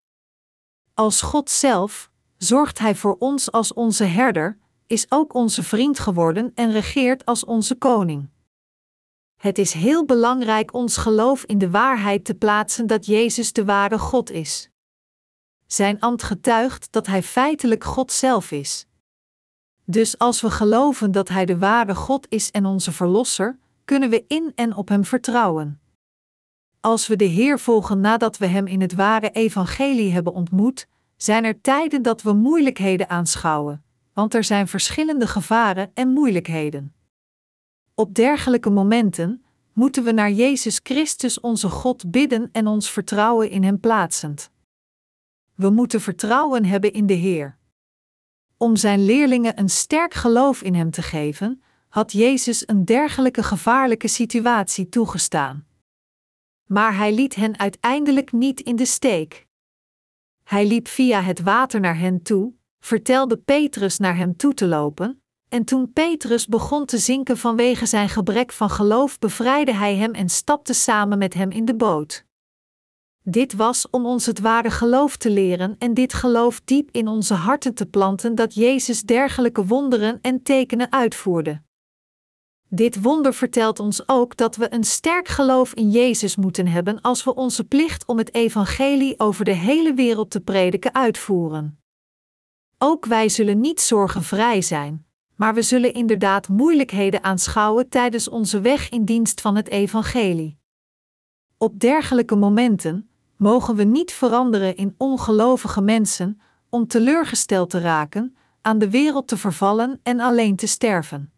Als 0.95 1.23
God 1.23 1.51
zelf 1.51 2.11
zorgt 2.37 2.79
Hij 2.79 2.95
voor 2.95 3.17
ons 3.19 3.53
als 3.53 3.73
onze 3.73 4.05
herder, 4.05 4.59
is 4.87 5.07
ook 5.09 5.35
onze 5.35 5.63
vriend 5.63 5.99
geworden 5.99 6.53
en 6.55 6.73
regeert 6.73 7.25
als 7.25 7.45
onze 7.45 7.75
koning. 7.75 8.31
Het 9.37 9.59
is 9.59 9.73
heel 9.73 10.05
belangrijk 10.05 10.75
ons 10.75 10.97
geloof 10.97 11.45
in 11.45 11.59
de 11.59 11.71
waarheid 11.71 12.25
te 12.25 12.35
plaatsen 12.35 12.87
dat 12.87 13.07
Jezus 13.07 13.53
de 13.53 13.65
ware 13.65 13.99
God 13.99 14.31
is. 14.31 14.71
Zijn 15.67 16.01
ambt 16.01 16.23
getuigt 16.23 16.93
dat 16.93 17.07
Hij 17.07 17.23
feitelijk 17.23 17.85
God 17.85 18.13
zelf 18.13 18.51
is. 18.51 18.87
Dus 19.85 20.19
als 20.19 20.41
we 20.41 20.51
geloven 20.51 21.13
dat 21.13 21.29
Hij 21.29 21.45
de 21.45 21.59
ware 21.59 21.95
God 21.95 22.27
is 22.29 22.51
en 22.51 22.67
onze 22.67 22.93
Verlosser, 22.93 23.59
kunnen 23.85 24.11
we 24.11 24.25
in 24.29 24.53
en 24.55 24.77
op 24.77 24.89
Hem 24.89 25.05
vertrouwen. 25.05 25.82
Als 26.85 27.07
we 27.07 27.17
de 27.17 27.25
Heer 27.25 27.59
volgen 27.59 28.01
nadat 28.01 28.39
we 28.39 28.47
Hem 28.47 28.67
in 28.67 28.81
het 28.81 28.95
ware 28.95 29.31
evangelie 29.31 30.13
hebben 30.13 30.33
ontmoet, 30.33 30.87
zijn 31.17 31.45
er 31.45 31.61
tijden 31.61 32.03
dat 32.03 32.23
we 32.23 32.33
moeilijkheden 32.33 33.09
aanschouwen, 33.09 33.85
want 34.13 34.35
er 34.35 34.45
zijn 34.45 34.69
verschillende 34.69 35.27
gevaren 35.27 35.91
en 35.95 36.09
moeilijkheden. 36.09 36.95
Op 37.95 38.15
dergelijke 38.15 38.71
momenten 38.71 39.45
moeten 39.73 40.05
we 40.05 40.13
naar 40.13 40.31
Jezus 40.31 40.81
Christus 40.83 41.41
onze 41.41 41.69
God 41.69 42.11
bidden 42.11 42.49
en 42.53 42.67
ons 42.67 42.91
vertrouwen 42.91 43.51
in 43.51 43.63
Hem 43.63 43.81
plaatsend. 43.81 44.51
We 45.55 45.71
moeten 45.71 46.01
vertrouwen 46.01 46.65
hebben 46.65 46.93
in 46.93 47.07
de 47.07 47.15
Heer. 47.15 47.59
Om 48.57 48.77
zijn 48.77 49.05
leerlingen 49.05 49.59
een 49.59 49.71
sterk 49.71 50.15
geloof 50.15 50.63
in 50.63 50.75
Hem 50.75 50.91
te 50.91 51.03
geven, 51.03 51.63
had 51.89 52.13
Jezus 52.13 52.69
een 52.69 52.85
dergelijke 52.85 53.43
gevaarlijke 53.43 54.09
situatie 54.09 54.89
toegestaan. 54.89 55.71
Maar 56.65 56.97
Hij 56.97 57.15
liet 57.15 57.35
hen 57.35 57.59
uiteindelijk 57.59 58.33
niet 58.33 58.61
in 58.61 58.77
de 58.77 58.85
steek. 58.85 59.47
Hij 60.45 60.67
liep 60.67 60.89
via 60.89 61.21
het 61.21 61.43
water 61.43 61.81
naar 61.81 61.99
hen 61.99 62.23
toe, 62.23 62.53
vertelde 62.81 63.37
Petrus 63.37 63.99
naar 63.99 64.17
hem 64.17 64.37
toe 64.37 64.55
te 64.55 64.67
lopen, 64.67 65.23
en 65.49 65.65
toen 65.65 65.93
Petrus 65.93 66.47
begon 66.47 66.87
te 66.87 66.99
zinken 66.99 67.39
vanwege 67.39 67.87
zijn 67.87 68.09
gebrek 68.09 68.53
van 68.53 68.71
geloof, 68.71 69.19
bevrijdde 69.19 69.75
hij 69.75 69.97
hem 69.97 70.13
en 70.13 70.29
stapte 70.29 70.73
samen 70.73 71.19
met 71.19 71.35
hem 71.35 71.51
in 71.51 71.65
de 71.65 71.75
boot. 71.75 72.25
Dit 73.25 73.53
was 73.53 73.91
om 73.91 74.07
ons 74.07 74.27
het 74.27 74.41
ware 74.41 74.71
geloof 74.71 75.17
te 75.17 75.31
leren 75.31 75.77
en 75.79 75.95
dit 75.95 76.15
geloof 76.15 76.61
diep 76.65 76.89
in 76.91 77.09
onze 77.09 77.35
harten 77.35 77.75
te 77.75 77.87
planten 77.87 78.35
dat 78.35 78.55
Jezus 78.55 79.03
dergelijke 79.03 79.67
wonderen 79.67 80.19
en 80.21 80.43
tekenen 80.43 80.93
uitvoerde. 80.93 81.63
Dit 82.75 83.03
wonder 83.03 83.35
vertelt 83.35 83.81
ons 83.81 84.09
ook 84.09 84.37
dat 84.37 84.57
we 84.57 84.75
een 84.75 84.85
sterk 84.85 85.29
geloof 85.29 85.75
in 85.75 85.91
Jezus 85.91 86.37
moeten 86.37 86.67
hebben 86.67 87.01
als 87.01 87.25
we 87.25 87.35
onze 87.35 87.65
plicht 87.65 88.05
om 88.07 88.19
het 88.19 88.35
evangelie 88.35 89.19
over 89.19 89.45
de 89.45 89.53
hele 89.53 89.95
wereld 89.95 90.31
te 90.31 90.41
prediken 90.41 90.95
uitvoeren. 90.95 91.79
Ook 92.79 93.07
wij 93.07 93.29
zullen 93.29 93.61
niet 93.61 93.81
zorgenvrij 93.81 94.63
zijn, 94.63 95.07
maar 95.37 95.55
we 95.55 95.63
zullen 95.63 95.95
inderdaad 95.95 96.49
moeilijkheden 96.49 97.25
aanschouwen 97.25 97.89
tijdens 97.89 98.29
onze 98.29 98.61
weg 98.61 98.89
in 98.89 99.05
dienst 99.05 99.41
van 99.41 99.57
het 99.57 99.69
evangelie. 99.69 100.59
Op 101.59 101.81
dergelijke 101.81 102.37
momenten 102.37 103.11
mogen 103.37 103.77
we 103.77 103.85
niet 103.85 104.13
veranderen 104.13 104.77
in 104.77 104.95
ongelovige 104.99 105.81
mensen 105.81 106.41
om 106.69 106.87
teleurgesteld 106.87 107.71
te 107.71 107.81
raken, 107.81 108.37
aan 108.61 108.79
de 108.79 108.91
wereld 108.91 109.29
te 109.29 109.37
vervallen 109.37 110.01
en 110.03 110.21
alleen 110.21 110.57
te 110.57 110.67
sterven. 110.67 111.33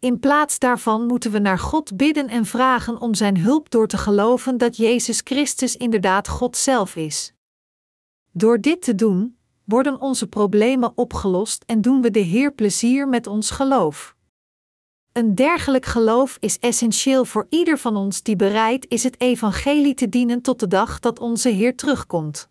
In 0.00 0.18
plaats 0.20 0.58
daarvan 0.58 1.06
moeten 1.06 1.30
we 1.30 1.38
naar 1.38 1.58
God 1.58 1.96
bidden 1.96 2.28
en 2.28 2.44
vragen 2.44 3.00
om 3.00 3.14
Zijn 3.14 3.38
hulp 3.38 3.70
door 3.70 3.86
te 3.86 3.96
geloven 3.96 4.58
dat 4.58 4.76
Jezus 4.76 5.20
Christus 5.24 5.76
inderdaad 5.76 6.28
God 6.28 6.56
zelf 6.56 6.96
is. 6.96 7.32
Door 8.32 8.60
dit 8.60 8.82
te 8.82 8.94
doen, 8.94 9.38
worden 9.64 10.00
onze 10.00 10.26
problemen 10.26 10.92
opgelost 10.94 11.64
en 11.66 11.80
doen 11.80 12.02
we 12.02 12.10
de 12.10 12.18
Heer 12.18 12.52
plezier 12.52 13.08
met 13.08 13.26
ons 13.26 13.50
geloof. 13.50 14.16
Een 15.12 15.34
dergelijk 15.34 15.86
geloof 15.86 16.36
is 16.40 16.58
essentieel 16.58 17.24
voor 17.24 17.46
ieder 17.48 17.78
van 17.78 17.96
ons 17.96 18.22
die 18.22 18.36
bereid 18.36 18.86
is 18.88 19.02
het 19.02 19.20
evangelie 19.20 19.94
te 19.94 20.08
dienen 20.08 20.42
tot 20.42 20.60
de 20.60 20.68
dag 20.68 21.00
dat 21.00 21.18
onze 21.18 21.48
Heer 21.48 21.76
terugkomt. 21.76 22.50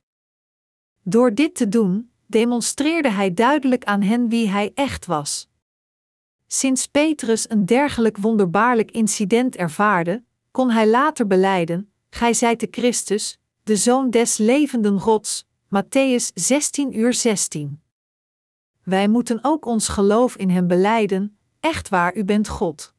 Door 1.04 1.34
dit 1.34 1.56
te 1.56 1.70
doen, 1.70 2.12
demonstreerde 2.26 3.10
Hij 3.10 3.34
duidelijk 3.34 3.84
aan 3.84 4.02
hen 4.02 4.30
wie 4.30 4.50
Hij 4.50 4.72
echt 4.74 5.06
was. 5.06 5.50
Sinds 6.52 6.88
Petrus 6.88 7.50
een 7.50 7.66
dergelijk 7.66 8.18
wonderbaarlijk 8.18 8.92
incident 8.92 9.56
ervaarde, 9.56 10.24
kon 10.52 10.70
hij 10.72 10.88
later 10.88 11.28
beleiden: 11.28 11.92
Gij 12.10 12.34
zijt 12.34 12.60
de 12.60 12.68
Christus, 12.72 13.40
de 13.64 13.76
Zoon 13.76 14.10
des 14.10 14.38
levenden 14.38 15.00
Gods. 15.00 15.48
Matthäus 15.66 16.34
16 16.34 17.00
uur 17.00 17.14
16. 17.14 17.82
Wij 18.84 19.08
moeten 19.08 19.40
ook 19.42 19.66
ons 19.66 19.88
geloof 19.88 20.36
in 20.36 20.50
Hem 20.50 20.68
beleiden, 20.68 21.38
echt 21.60 21.90
waar 21.90 22.16
u 22.16 22.24
bent 22.24 22.48
God. 22.48 22.94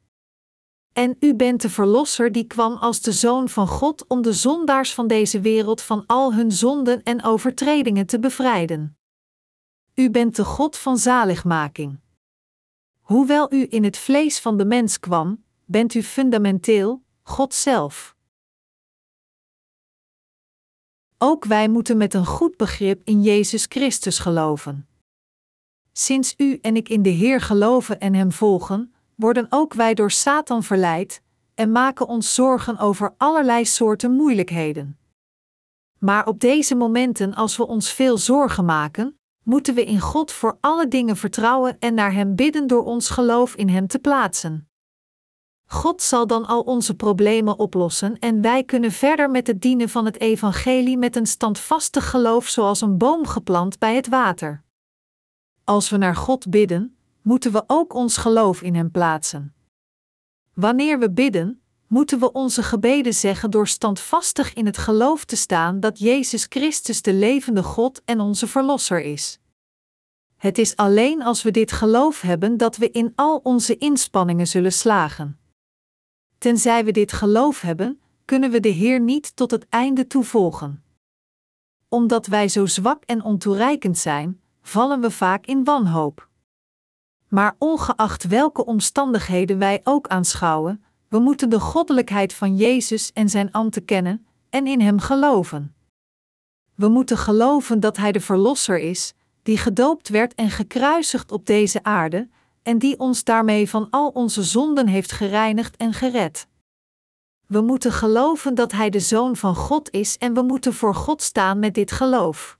En 0.93 1.15
u 1.19 1.35
bent 1.35 1.61
de 1.61 1.69
Verlosser 1.69 2.31
die 2.31 2.47
kwam 2.47 2.73
als 2.73 3.01
de 3.01 3.11
Zoon 3.11 3.49
van 3.49 3.67
God 3.67 4.07
om 4.07 4.21
de 4.21 4.33
zondaars 4.33 4.93
van 4.93 5.07
deze 5.07 5.39
wereld 5.39 5.81
van 5.81 6.03
al 6.05 6.33
hun 6.33 6.51
zonden 6.51 7.03
en 7.03 7.23
overtredingen 7.23 8.05
te 8.05 8.19
bevrijden. 8.19 8.97
U 9.95 10.09
bent 10.09 10.35
de 10.35 10.45
God 10.45 10.77
van 10.77 10.97
zaligmaking. 10.97 11.99
Hoewel 13.11 13.53
u 13.53 13.67
in 13.69 13.83
het 13.83 13.97
vlees 13.97 14.39
van 14.39 14.57
de 14.57 14.65
mens 14.65 14.99
kwam, 14.99 15.43
bent 15.65 15.93
u 15.93 16.03
fundamenteel 16.03 17.03
God 17.23 17.53
zelf. 17.53 18.15
Ook 21.17 21.45
wij 21.45 21.69
moeten 21.69 21.97
met 21.97 22.13
een 22.13 22.25
goed 22.25 22.57
begrip 22.57 23.01
in 23.03 23.21
Jezus 23.21 23.65
Christus 23.69 24.19
geloven. 24.19 24.87
Sinds 25.91 26.33
u 26.37 26.57
en 26.61 26.75
ik 26.75 26.89
in 26.89 27.01
de 27.01 27.09
Heer 27.09 27.41
geloven 27.41 27.99
en 27.99 28.13
Hem 28.13 28.31
volgen, 28.31 28.93
worden 29.15 29.47
ook 29.49 29.73
wij 29.73 29.93
door 29.93 30.11
Satan 30.11 30.63
verleid 30.63 31.21
en 31.53 31.71
maken 31.71 32.07
ons 32.07 32.33
zorgen 32.33 32.77
over 32.77 33.13
allerlei 33.17 33.65
soorten 33.65 34.11
moeilijkheden. 34.11 34.99
Maar 35.99 36.27
op 36.27 36.39
deze 36.39 36.75
momenten, 36.75 37.33
als 37.33 37.57
we 37.57 37.67
ons 37.67 37.93
veel 37.93 38.17
zorgen 38.17 38.65
maken, 38.65 39.19
moeten 39.43 39.75
we 39.75 39.85
in 39.85 39.99
God 39.99 40.31
voor 40.31 40.57
alle 40.59 40.87
dingen 40.87 41.17
vertrouwen 41.17 41.79
en 41.79 41.93
naar 41.93 42.13
Hem 42.13 42.35
bidden 42.35 42.67
door 42.67 42.83
ons 42.83 43.09
geloof 43.09 43.55
in 43.55 43.69
Hem 43.69 43.87
te 43.87 43.99
plaatsen. 43.99 44.69
God 45.65 46.01
zal 46.01 46.27
dan 46.27 46.45
al 46.45 46.61
onze 46.61 46.95
problemen 46.95 47.59
oplossen 47.59 48.19
en 48.19 48.41
wij 48.41 48.63
kunnen 48.63 48.91
verder 48.91 49.29
met 49.29 49.47
het 49.47 49.61
dienen 49.61 49.89
van 49.89 50.05
het 50.05 50.19
Evangelie 50.19 50.97
met 50.97 51.15
een 51.15 51.27
standvastig 51.27 52.09
geloof 52.09 52.47
zoals 52.47 52.81
een 52.81 52.97
boom 52.97 53.27
geplant 53.27 53.79
bij 53.79 53.95
het 53.95 54.07
water. 54.07 54.63
Als 55.63 55.89
we 55.89 55.97
naar 55.97 56.15
God 56.15 56.49
bidden, 56.49 56.97
moeten 57.21 57.51
we 57.51 57.63
ook 57.67 57.93
ons 57.93 58.17
geloof 58.17 58.61
in 58.61 58.75
Hem 58.75 58.91
plaatsen. 58.91 59.53
Wanneer 60.53 60.99
we 60.99 61.11
bidden, 61.11 61.60
moeten 61.91 62.19
we 62.19 62.31
onze 62.31 62.63
gebeden 62.63 63.13
zeggen 63.13 63.51
door 63.51 63.67
standvastig 63.67 64.53
in 64.53 64.65
het 64.65 64.77
geloof 64.77 65.25
te 65.25 65.35
staan 65.35 65.79
dat 65.79 65.99
Jezus 65.99 66.45
Christus 66.49 67.01
de 67.01 67.13
levende 67.13 67.63
God 67.63 68.01
en 68.05 68.19
onze 68.19 68.47
Verlosser 68.47 69.01
is. 69.01 69.39
Het 70.37 70.57
is 70.57 70.75
alleen 70.75 71.23
als 71.23 71.43
we 71.43 71.51
dit 71.51 71.71
geloof 71.71 72.21
hebben 72.21 72.57
dat 72.57 72.77
we 72.77 72.91
in 72.91 73.13
al 73.15 73.39
onze 73.43 73.77
inspanningen 73.77 74.47
zullen 74.47 74.71
slagen. 74.71 75.39
Tenzij 76.37 76.85
we 76.85 76.91
dit 76.91 77.11
geloof 77.11 77.61
hebben, 77.61 78.01
kunnen 78.25 78.51
we 78.51 78.59
de 78.59 78.69
Heer 78.69 78.99
niet 78.99 79.35
tot 79.35 79.51
het 79.51 79.65
einde 79.69 80.07
toevolgen. 80.07 80.83
Omdat 81.89 82.27
wij 82.27 82.47
zo 82.47 82.65
zwak 82.65 83.03
en 83.03 83.23
ontoereikend 83.23 83.97
zijn, 83.97 84.41
vallen 84.61 85.01
we 85.01 85.11
vaak 85.11 85.45
in 85.45 85.63
wanhoop. 85.63 86.29
Maar 87.27 87.55
ongeacht 87.57 88.27
welke 88.27 88.65
omstandigheden 88.65 89.57
wij 89.57 89.81
ook 89.83 90.07
aanschouwen, 90.07 90.83
we 91.11 91.19
moeten 91.19 91.49
de 91.49 91.59
goddelijkheid 91.59 92.33
van 92.33 92.55
Jezus 92.55 93.13
en 93.13 93.29
zijn 93.29 93.51
ambten 93.51 93.85
kennen 93.85 94.25
en 94.49 94.67
in 94.67 94.81
Hem 94.81 94.99
geloven. 94.99 95.75
We 96.75 96.87
moeten 96.87 97.17
geloven 97.17 97.79
dat 97.79 97.97
Hij 97.97 98.11
de 98.11 98.19
Verlosser 98.19 98.79
is, 98.79 99.13
die 99.43 99.57
gedoopt 99.57 100.09
werd 100.09 100.35
en 100.35 100.49
gekruisigd 100.49 101.31
op 101.31 101.45
deze 101.45 101.83
aarde, 101.83 102.29
en 102.63 102.77
die 102.77 102.99
ons 102.99 103.23
daarmee 103.23 103.69
van 103.69 103.87
al 103.89 104.09
onze 104.09 104.43
zonden 104.43 104.87
heeft 104.87 105.11
gereinigd 105.11 105.77
en 105.77 105.93
gered. 105.93 106.47
We 107.47 107.61
moeten 107.61 107.91
geloven 107.91 108.55
dat 108.55 108.71
Hij 108.71 108.89
de 108.89 108.99
Zoon 108.99 109.35
van 109.35 109.55
God 109.55 109.91
is 109.91 110.17
en 110.17 110.33
we 110.33 110.41
moeten 110.41 110.73
voor 110.73 110.95
God 110.95 111.21
staan 111.21 111.59
met 111.59 111.73
dit 111.73 111.91
geloof. 111.91 112.59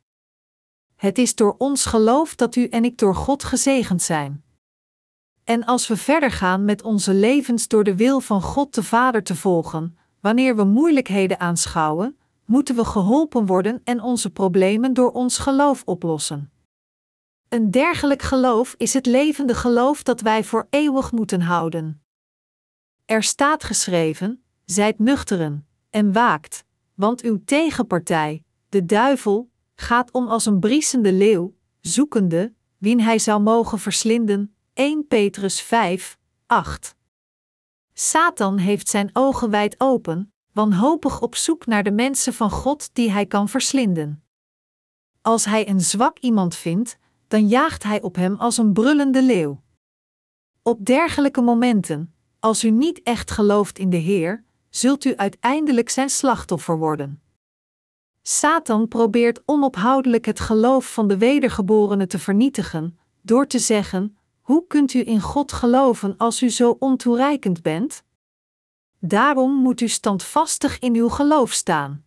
Het 0.95 1.17
is 1.17 1.35
door 1.35 1.55
ons 1.57 1.85
geloof 1.85 2.35
dat 2.35 2.55
u 2.55 2.67
en 2.67 2.85
ik 2.85 2.97
door 2.97 3.15
God 3.15 3.43
gezegend 3.43 4.01
zijn. 4.01 4.43
En 5.43 5.65
als 5.65 5.87
we 5.87 5.97
verder 5.97 6.31
gaan 6.31 6.65
met 6.65 6.83
onze 6.83 7.13
levens 7.13 7.67
door 7.67 7.83
de 7.83 7.95
wil 7.95 8.19
van 8.19 8.41
God 8.41 8.73
de 8.75 8.83
Vader 8.83 9.23
te 9.23 9.35
volgen, 9.35 9.97
wanneer 10.19 10.55
we 10.55 10.63
moeilijkheden 10.63 11.39
aanschouwen, 11.39 12.17
moeten 12.45 12.75
we 12.75 12.85
geholpen 12.85 13.45
worden 13.45 13.81
en 13.83 14.01
onze 14.01 14.29
problemen 14.29 14.93
door 14.93 15.11
ons 15.11 15.37
geloof 15.37 15.81
oplossen. 15.85 16.51
Een 17.49 17.71
dergelijk 17.71 18.21
geloof 18.21 18.73
is 18.77 18.93
het 18.93 19.05
levende 19.05 19.55
geloof 19.55 20.03
dat 20.03 20.21
wij 20.21 20.43
voor 20.43 20.67
eeuwig 20.69 21.11
moeten 21.11 21.41
houden. 21.41 22.03
Er 23.05 23.23
staat 23.23 23.63
geschreven: 23.63 24.43
Zijt 24.65 24.99
nuchteren 24.99 25.67
en 25.89 26.13
waakt, 26.13 26.63
want 26.95 27.21
uw 27.21 27.41
tegenpartij, 27.45 28.43
de 28.69 28.85
duivel, 28.85 29.49
gaat 29.75 30.11
om 30.11 30.27
als 30.27 30.45
een 30.45 30.59
briesende 30.59 31.13
leeuw, 31.13 31.53
zoekende, 31.79 32.53
wien 32.77 33.01
hij 33.01 33.19
zou 33.19 33.41
mogen 33.41 33.79
verslinden. 33.79 34.55
1 34.81 35.07
Petrus 35.07 35.61
5, 35.61 36.17
8. 36.45 36.95
Satan 37.93 38.57
heeft 38.57 38.89
zijn 38.89 39.09
ogen 39.13 39.49
wijd 39.49 39.75
open, 39.77 40.33
wanhopig 40.53 41.21
op 41.21 41.35
zoek 41.35 41.65
naar 41.65 41.83
de 41.83 41.91
mensen 41.91 42.33
van 42.33 42.49
God 42.49 42.89
die 42.93 43.11
hij 43.11 43.25
kan 43.25 43.49
verslinden. 43.49 44.23
Als 45.21 45.45
hij 45.45 45.69
een 45.69 45.81
zwak 45.81 46.19
iemand 46.19 46.55
vindt, 46.55 46.97
dan 47.27 47.47
jaagt 47.47 47.83
hij 47.83 48.01
op 48.01 48.15
hem 48.15 48.35
als 48.35 48.57
een 48.57 48.73
brullende 48.73 49.23
leeuw. 49.23 49.61
Op 50.61 50.85
dergelijke 50.85 51.41
momenten, 51.41 52.13
als 52.39 52.63
u 52.63 52.69
niet 52.69 53.03
echt 53.03 53.31
gelooft 53.31 53.79
in 53.79 53.89
de 53.89 53.97
Heer, 53.97 54.43
zult 54.69 55.05
u 55.05 55.15
uiteindelijk 55.15 55.89
zijn 55.89 56.09
slachtoffer 56.09 56.77
worden. 56.77 57.21
Satan 58.21 58.87
probeert 58.87 59.41
onophoudelijk 59.45 60.25
het 60.25 60.39
geloof 60.39 60.93
van 60.93 61.07
de 61.07 61.17
wedergeborenen 61.17 62.07
te 62.07 62.19
vernietigen, 62.19 62.99
door 63.21 63.47
te 63.47 63.59
zeggen: 63.59 64.15
Hoe 64.51 64.67
kunt 64.67 64.93
u 64.93 65.07
in 65.07 65.21
God 65.21 65.51
geloven 65.51 66.17
als 66.17 66.41
u 66.41 66.49
zo 66.49 66.75
ontoereikend 66.79 67.61
bent? 67.61 68.03
Daarom 68.99 69.53
moet 69.53 69.81
u 69.81 69.87
standvastig 69.87 70.79
in 70.79 70.95
uw 70.95 71.09
geloof 71.09 71.51
staan. 71.51 72.03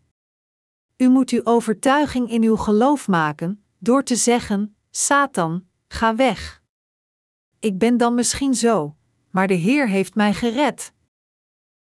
U 0.96 1.08
moet 1.08 1.30
uw 1.30 1.40
overtuiging 1.44 2.30
in 2.30 2.42
uw 2.42 2.56
geloof 2.56 3.08
maken, 3.08 3.64
door 3.78 4.02
te 4.02 4.16
zeggen: 4.16 4.76
Satan, 4.90 5.66
ga 5.88 6.14
weg. 6.14 6.62
Ik 7.58 7.78
ben 7.78 7.96
dan 7.96 8.14
misschien 8.14 8.54
zo, 8.54 8.96
maar 9.30 9.46
de 9.46 9.54
Heer 9.54 9.88
heeft 9.88 10.14
mij 10.14 10.34
gered. 10.34 10.92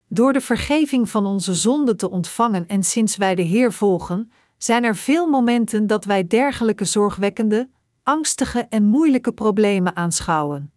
Door 0.08 0.32
de 0.32 0.40
vergeving 0.40 1.08
van 1.08 1.26
onze 1.26 1.54
zonden 1.54 1.96
te 1.96 2.10
ontvangen 2.10 2.68
en 2.68 2.82
sinds 2.82 3.16
wij 3.16 3.34
de 3.34 3.42
Heer 3.42 3.72
volgen, 3.72 4.32
zijn 4.58 4.84
er 4.84 4.96
veel 4.96 5.26
momenten 5.26 5.86
dat 5.86 6.04
wij 6.04 6.26
dergelijke 6.26 6.84
zorgwekkende, 6.84 7.68
angstige 8.04 8.66
en 8.68 8.84
moeilijke 8.84 9.32
problemen 9.32 9.96
aanschouwen. 9.96 10.72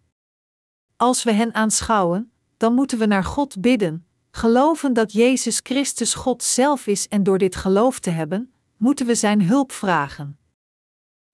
Als 0.96 1.22
we 1.22 1.32
hen 1.32 1.54
aanschouwen, 1.54 2.32
dan 2.56 2.74
moeten 2.74 2.98
we 2.98 3.06
naar 3.06 3.24
God 3.24 3.60
bidden, 3.60 4.06
geloven 4.30 4.92
dat 4.92 5.12
Jezus 5.12 5.60
Christus 5.62 6.14
God 6.14 6.42
zelf 6.42 6.86
is 6.86 7.08
en 7.08 7.22
door 7.22 7.38
dit 7.38 7.56
geloof 7.56 7.98
te 7.98 8.10
hebben, 8.10 8.52
moeten 8.76 9.06
we 9.06 9.14
Zijn 9.14 9.42
hulp 9.42 9.72
vragen. 9.72 10.38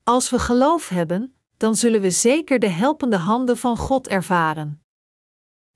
Als 0.04 0.30
we 0.30 0.38
geloof 0.38 0.88
hebben, 0.88 1.34
dan 1.56 1.76
zullen 1.76 2.00
we 2.00 2.10
zeker 2.10 2.58
de 2.58 2.68
helpende 2.68 3.16
handen 3.16 3.56
van 3.56 3.76
God 3.76 4.08
ervaren. 4.08 4.82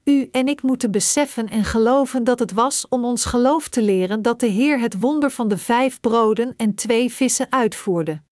U 0.04 0.28
en 0.30 0.48
ik 0.48 0.62
moeten 0.62 0.90
beseffen 0.90 1.48
en 1.48 1.64
geloven 1.64 2.24
dat 2.24 2.38
het 2.38 2.52
was 2.52 2.88
om 2.88 3.04
ons 3.04 3.24
geloof 3.24 3.68
te 3.68 3.82
leren 3.82 4.22
dat 4.22 4.40
de 4.40 4.46
Heer 4.46 4.80
het 4.80 5.00
wonder 5.00 5.30
van 5.30 5.48
de 5.48 5.58
vijf 5.58 6.00
broden 6.00 6.54
en 6.56 6.74
twee 6.74 7.12
vissen 7.12 7.52
uitvoerde. 7.52 8.26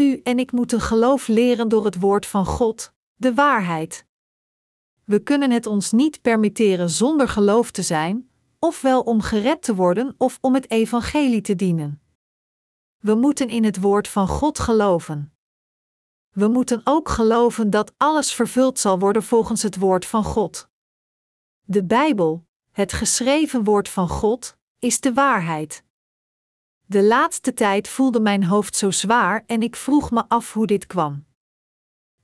U 0.00 0.20
en 0.22 0.38
ik 0.38 0.52
moeten 0.52 0.80
geloof 0.80 1.28
leren 1.28 1.68
door 1.68 1.84
het 1.84 2.00
woord 2.00 2.26
van 2.26 2.46
God, 2.46 2.92
de 3.14 3.34
waarheid. 3.34 4.06
We 5.04 5.22
kunnen 5.22 5.50
het 5.50 5.66
ons 5.66 5.92
niet 5.92 6.20
permitteren 6.20 6.90
zonder 6.90 7.28
geloof 7.28 7.70
te 7.70 7.82
zijn, 7.82 8.30
ofwel 8.58 9.00
om 9.00 9.20
gered 9.20 9.62
te 9.62 9.74
worden 9.74 10.14
of 10.18 10.38
om 10.40 10.54
het 10.54 10.70
evangelie 10.70 11.40
te 11.40 11.56
dienen. 11.56 12.02
We 12.98 13.14
moeten 13.14 13.48
in 13.48 13.64
het 13.64 13.80
woord 13.80 14.08
van 14.08 14.28
God 14.28 14.58
geloven. 14.58 15.34
We 16.30 16.48
moeten 16.48 16.80
ook 16.84 17.08
geloven 17.08 17.70
dat 17.70 17.92
alles 17.96 18.32
vervuld 18.32 18.78
zal 18.78 18.98
worden 18.98 19.22
volgens 19.22 19.62
het 19.62 19.76
woord 19.76 20.06
van 20.06 20.24
God. 20.24 20.68
De 21.60 21.84
Bijbel, 21.84 22.46
het 22.70 22.92
geschreven 22.92 23.64
woord 23.64 23.88
van 23.88 24.08
God, 24.08 24.56
is 24.78 25.00
de 25.00 25.12
waarheid. 25.12 25.84
De 26.90 27.02
laatste 27.02 27.54
tijd 27.54 27.88
voelde 27.88 28.20
mijn 28.20 28.44
hoofd 28.44 28.76
zo 28.76 28.90
zwaar 28.90 29.44
en 29.46 29.62
ik 29.62 29.76
vroeg 29.76 30.10
me 30.10 30.24
af 30.28 30.52
hoe 30.52 30.66
dit 30.66 30.86
kwam. 30.86 31.24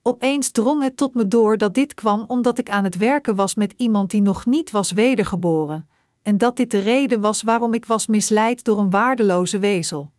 Opeens 0.02 0.50
drong 0.50 0.82
het 0.82 0.96
tot 0.96 1.14
me 1.14 1.28
door 1.28 1.56
dat 1.56 1.74
dit 1.74 1.94
kwam 1.94 2.24
omdat 2.26 2.58
ik 2.58 2.70
aan 2.70 2.84
het 2.84 2.96
werken 2.96 3.34
was 3.34 3.54
met 3.54 3.74
iemand 3.76 4.10
die 4.10 4.22
nog 4.22 4.46
niet 4.46 4.70
was 4.70 4.92
wedergeboren, 4.92 5.88
en 6.22 6.38
dat 6.38 6.56
dit 6.56 6.70
de 6.70 6.78
reden 6.78 7.20
was 7.20 7.42
waarom 7.42 7.74
ik 7.74 7.84
was 7.84 8.06
misleid 8.06 8.64
door 8.64 8.78
een 8.78 8.90
waardeloze 8.90 9.58
wezel. 9.58 10.12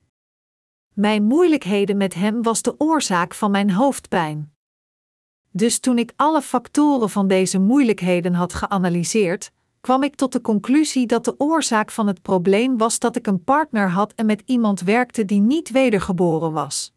Mijn 0.94 1.24
moeilijkheden 1.24 1.98
met 1.98 2.14
hem 2.14 2.42
was 2.44 2.62
de 2.62 2.76
oorzaak 2.80 3.34
van 3.34 3.52
mijn 3.52 3.72
hoofdpijn. 3.72 4.54
Dus 5.52 5.80
toen 5.80 5.98
ik 5.98 6.14
alle 6.16 6.42
factoren 6.42 7.10
van 7.10 7.28
deze 7.28 7.60
moeilijkheden 7.60 8.34
had 8.34 8.54
geanalyseerd, 8.54 9.52
kwam 9.82 10.04
ik 10.04 10.16
tot 10.16 10.32
de 10.32 10.42
conclusie 10.42 11.08
dat 11.08 11.26
de 11.26 11.40
oorzaak 11.40 11.92
van 11.92 12.08
het 12.08 12.22
probleem 12.22 12.78
was 12.78 13.00
dat 13.00 13.16
ik 13.16 13.28
een 13.28 13.44
partner 13.44 13.90
had 13.90 14.13
en 14.13 14.26
met 14.26 14.44
iemand 14.46 14.82
werkte 14.82 15.26
die 15.26 15.40
niet 15.40 15.70
wedergeboren 15.70 16.52
was. 16.52 16.94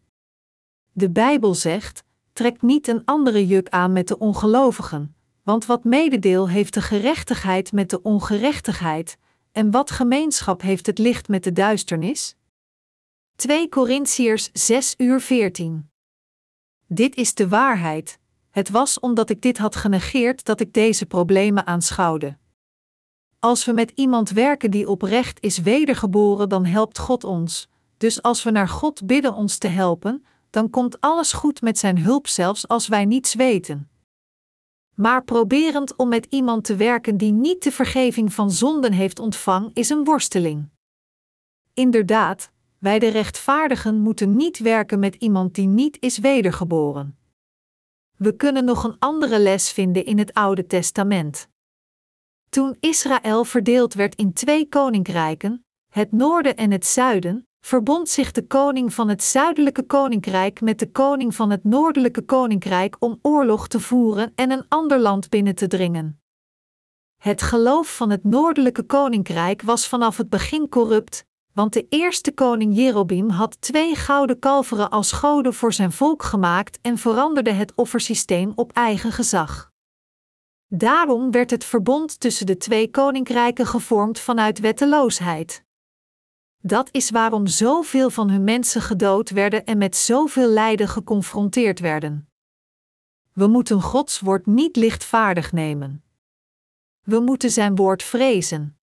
De 0.92 1.10
Bijbel 1.10 1.54
zegt: 1.54 2.04
trek 2.32 2.62
niet 2.62 2.88
een 2.88 3.04
andere 3.04 3.46
juk 3.46 3.68
aan 3.68 3.92
met 3.92 4.08
de 4.08 4.18
ongelovigen, 4.18 5.14
want 5.42 5.66
wat 5.66 5.84
mededeel 5.84 6.48
heeft 6.48 6.74
de 6.74 6.82
gerechtigheid 6.82 7.72
met 7.72 7.90
de 7.90 8.02
ongerechtigheid, 8.02 9.18
en 9.52 9.70
wat 9.70 9.90
gemeenschap 9.90 10.62
heeft 10.62 10.86
het 10.86 10.98
licht 10.98 11.28
met 11.28 11.44
de 11.44 11.52
duisternis? 11.52 12.36
2 13.36 13.68
Korintiërs 13.68 14.50
6 14.52 14.94
uur 14.98 15.20
14. 15.20 15.90
Dit 16.86 17.16
is 17.16 17.34
de 17.34 17.48
waarheid. 17.48 18.18
Het 18.50 18.70
was 18.70 19.00
omdat 19.00 19.30
ik 19.30 19.42
dit 19.42 19.58
had 19.58 19.76
genegeerd 19.76 20.44
dat 20.44 20.60
ik 20.60 20.72
deze 20.72 21.06
problemen 21.06 21.66
aanschouwde. 21.66 22.38
Als 23.40 23.64
we 23.64 23.72
met 23.72 23.92
iemand 23.94 24.30
werken 24.30 24.70
die 24.70 24.88
oprecht 24.88 25.40
is 25.40 25.58
wedergeboren, 25.58 26.48
dan 26.48 26.64
helpt 26.64 26.98
God 26.98 27.24
ons. 27.24 27.68
Dus 27.96 28.22
als 28.22 28.42
we 28.42 28.50
naar 28.50 28.68
God 28.68 29.06
bidden 29.06 29.34
ons 29.34 29.58
te 29.58 29.68
helpen, 29.68 30.24
dan 30.50 30.70
komt 30.70 31.00
alles 31.00 31.32
goed 31.32 31.60
met 31.60 31.78
Zijn 31.78 31.98
hulp, 31.98 32.26
zelfs 32.26 32.68
als 32.68 32.88
wij 32.88 33.04
niets 33.04 33.34
weten. 33.34 33.90
Maar 34.94 35.24
proberend 35.24 35.96
om 35.96 36.08
met 36.08 36.26
iemand 36.30 36.64
te 36.64 36.76
werken 36.76 37.16
die 37.16 37.32
niet 37.32 37.62
de 37.62 37.72
vergeving 37.72 38.32
van 38.32 38.50
zonden 38.50 38.92
heeft 38.92 39.18
ontvangen, 39.18 39.70
is 39.74 39.90
een 39.90 40.04
worsteling. 40.04 40.68
Inderdaad, 41.74 42.50
wij 42.78 42.98
de 42.98 43.08
rechtvaardigen 43.08 44.00
moeten 44.00 44.36
niet 44.36 44.58
werken 44.58 44.98
met 44.98 45.14
iemand 45.14 45.54
die 45.54 45.66
niet 45.66 45.96
is 46.00 46.18
wedergeboren. 46.18 47.18
We 48.16 48.36
kunnen 48.36 48.64
nog 48.64 48.84
een 48.84 48.98
andere 48.98 49.38
les 49.38 49.70
vinden 49.70 50.04
in 50.04 50.18
het 50.18 50.34
Oude 50.34 50.66
Testament. 50.66 51.48
Toen 52.50 52.76
Israël 52.80 53.44
verdeeld 53.44 53.94
werd 53.94 54.14
in 54.14 54.32
twee 54.32 54.68
koninkrijken, 54.68 55.64
het 55.88 56.12
noorden 56.12 56.56
en 56.56 56.70
het 56.70 56.86
zuiden, 56.86 57.48
verbond 57.60 58.08
zich 58.08 58.32
de 58.32 58.46
koning 58.46 58.94
van 58.94 59.08
het 59.08 59.22
zuidelijke 59.22 59.82
koninkrijk 59.82 60.60
met 60.60 60.78
de 60.78 60.90
koning 60.90 61.34
van 61.34 61.50
het 61.50 61.64
noordelijke 61.64 62.22
koninkrijk 62.22 62.96
om 62.98 63.18
oorlog 63.22 63.68
te 63.68 63.80
voeren 63.80 64.32
en 64.34 64.50
een 64.50 64.64
ander 64.68 64.98
land 64.98 65.28
binnen 65.28 65.54
te 65.54 65.66
dringen. 65.66 66.20
Het 67.16 67.42
geloof 67.42 67.96
van 67.96 68.10
het 68.10 68.24
noordelijke 68.24 68.82
koninkrijk 68.82 69.62
was 69.62 69.88
vanaf 69.88 70.16
het 70.16 70.28
begin 70.28 70.68
corrupt, 70.68 71.24
want 71.52 71.72
de 71.72 71.86
eerste 71.88 72.32
koning 72.32 72.76
Jerobeam 72.76 73.28
had 73.28 73.60
twee 73.60 73.94
gouden 73.94 74.38
kalveren 74.38 74.90
als 74.90 75.12
goden 75.12 75.54
voor 75.54 75.72
zijn 75.72 75.92
volk 75.92 76.22
gemaakt 76.22 76.78
en 76.82 76.98
veranderde 76.98 77.52
het 77.52 77.72
offersysteem 77.74 78.52
op 78.54 78.72
eigen 78.72 79.12
gezag. 79.12 79.69
Daarom 80.72 81.30
werd 81.30 81.50
het 81.50 81.64
verbond 81.64 82.20
tussen 82.20 82.46
de 82.46 82.56
twee 82.56 82.90
koninkrijken 82.90 83.66
gevormd 83.66 84.18
vanuit 84.18 84.58
wetteloosheid. 84.58 85.64
Dat 86.62 86.88
is 86.90 87.10
waarom 87.10 87.46
zoveel 87.46 88.10
van 88.10 88.30
hun 88.30 88.44
mensen 88.44 88.80
gedood 88.80 89.30
werden 89.30 89.64
en 89.64 89.78
met 89.78 89.96
zoveel 89.96 90.48
lijden 90.48 90.88
geconfronteerd 90.88 91.80
werden. 91.80 92.28
We 93.32 93.46
moeten 93.46 93.82
Gods 93.82 94.20
woord 94.20 94.46
niet 94.46 94.76
lichtvaardig 94.76 95.52
nemen. 95.52 96.04
We 97.00 97.20
moeten 97.20 97.50
zijn 97.50 97.76
woord 97.76 98.02
vrezen. 98.02 98.78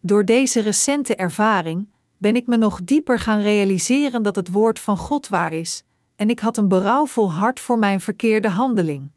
Door 0.00 0.24
deze 0.24 0.60
recente 0.60 1.16
ervaring 1.16 1.88
ben 2.16 2.36
ik 2.36 2.46
me 2.46 2.56
nog 2.56 2.84
dieper 2.84 3.18
gaan 3.18 3.40
realiseren 3.40 4.22
dat 4.22 4.36
het 4.36 4.50
woord 4.50 4.78
van 4.78 4.96
God 4.96 5.28
waar 5.28 5.52
is, 5.52 5.84
en 6.14 6.30
ik 6.30 6.40
had 6.40 6.56
een 6.56 6.68
berouwvol 6.68 7.32
hart 7.32 7.60
voor 7.60 7.78
mijn 7.78 8.00
verkeerde 8.00 8.48
handeling. 8.48 9.14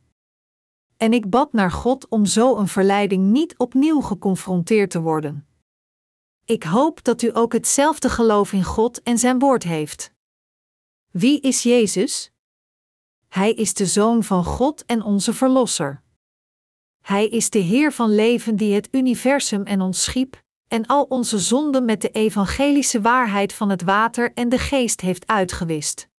En 0.99 1.13
ik 1.13 1.29
bad 1.29 1.53
naar 1.53 1.71
God 1.71 2.07
om 2.07 2.25
zo 2.25 2.57
een 2.57 2.67
verleiding 2.67 3.23
niet 3.31 3.57
opnieuw 3.57 4.01
geconfronteerd 4.01 4.89
te 4.89 5.01
worden. 5.01 5.47
Ik 6.45 6.63
hoop 6.63 7.03
dat 7.03 7.21
u 7.21 7.35
ook 7.35 7.53
hetzelfde 7.53 8.09
geloof 8.09 8.53
in 8.53 8.63
God 8.63 9.01
en 9.03 9.17
Zijn 9.17 9.39
woord 9.39 9.63
heeft. 9.63 10.13
Wie 11.11 11.39
is 11.39 11.63
Jezus? 11.63 12.31
Hij 13.27 13.53
is 13.53 13.73
de 13.73 13.85
Zoon 13.85 14.23
van 14.23 14.43
God 14.43 14.85
en 14.85 15.03
onze 15.03 15.33
Verlosser. 15.33 16.01
Hij 17.01 17.27
is 17.27 17.49
de 17.49 17.59
Heer 17.59 17.91
van 17.91 18.15
leven 18.15 18.55
die 18.55 18.73
het 18.73 18.87
universum 18.91 19.63
en 19.63 19.81
ons 19.81 20.03
schiep, 20.03 20.43
en 20.67 20.85
al 20.85 21.03
onze 21.03 21.39
zonden 21.39 21.85
met 21.85 22.01
de 22.01 22.09
evangelische 22.09 23.01
waarheid 23.01 23.53
van 23.53 23.69
het 23.69 23.81
water 23.81 24.33
en 24.33 24.49
de 24.49 24.57
geest 24.57 25.01
heeft 25.01 25.27
uitgewist. 25.27 26.09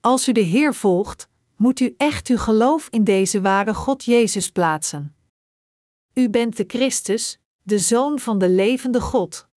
Als 0.00 0.28
u 0.28 0.32
de 0.32 0.40
Heer 0.40 0.74
volgt, 0.74 1.28
moet 1.56 1.80
u 1.80 1.94
echt 1.96 2.28
uw 2.28 2.38
geloof 2.38 2.88
in 2.88 3.04
deze 3.04 3.40
ware 3.40 3.74
God 3.74 4.04
Jezus 4.04 4.50
plaatsen. 4.50 5.14
U 6.14 6.30
bent 6.30 6.56
de 6.56 6.64
Christus, 6.66 7.40
de 7.62 7.78
Zoon 7.78 8.18
van 8.18 8.38
de 8.38 8.48
levende 8.48 9.00
God. 9.00 9.48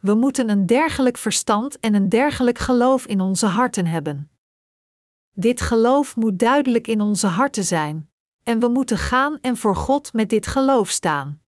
We 0.00 0.14
moeten 0.14 0.48
een 0.48 0.66
dergelijk 0.66 1.16
verstand 1.16 1.78
en 1.80 1.94
een 1.94 2.08
dergelijk 2.08 2.58
geloof 2.58 3.06
in 3.06 3.20
onze 3.20 3.46
harten 3.46 3.86
hebben. 3.86 4.30
Dit 5.32 5.60
geloof 5.60 6.16
moet 6.16 6.38
duidelijk 6.38 6.86
in 6.86 7.00
onze 7.00 7.26
harten 7.26 7.64
zijn, 7.64 8.10
en 8.42 8.60
we 8.60 8.68
moeten 8.68 8.98
gaan 8.98 9.38
en 9.40 9.56
voor 9.56 9.76
God 9.76 10.12
met 10.12 10.28
dit 10.28 10.46
geloof 10.46 10.90
staan. 10.90 11.42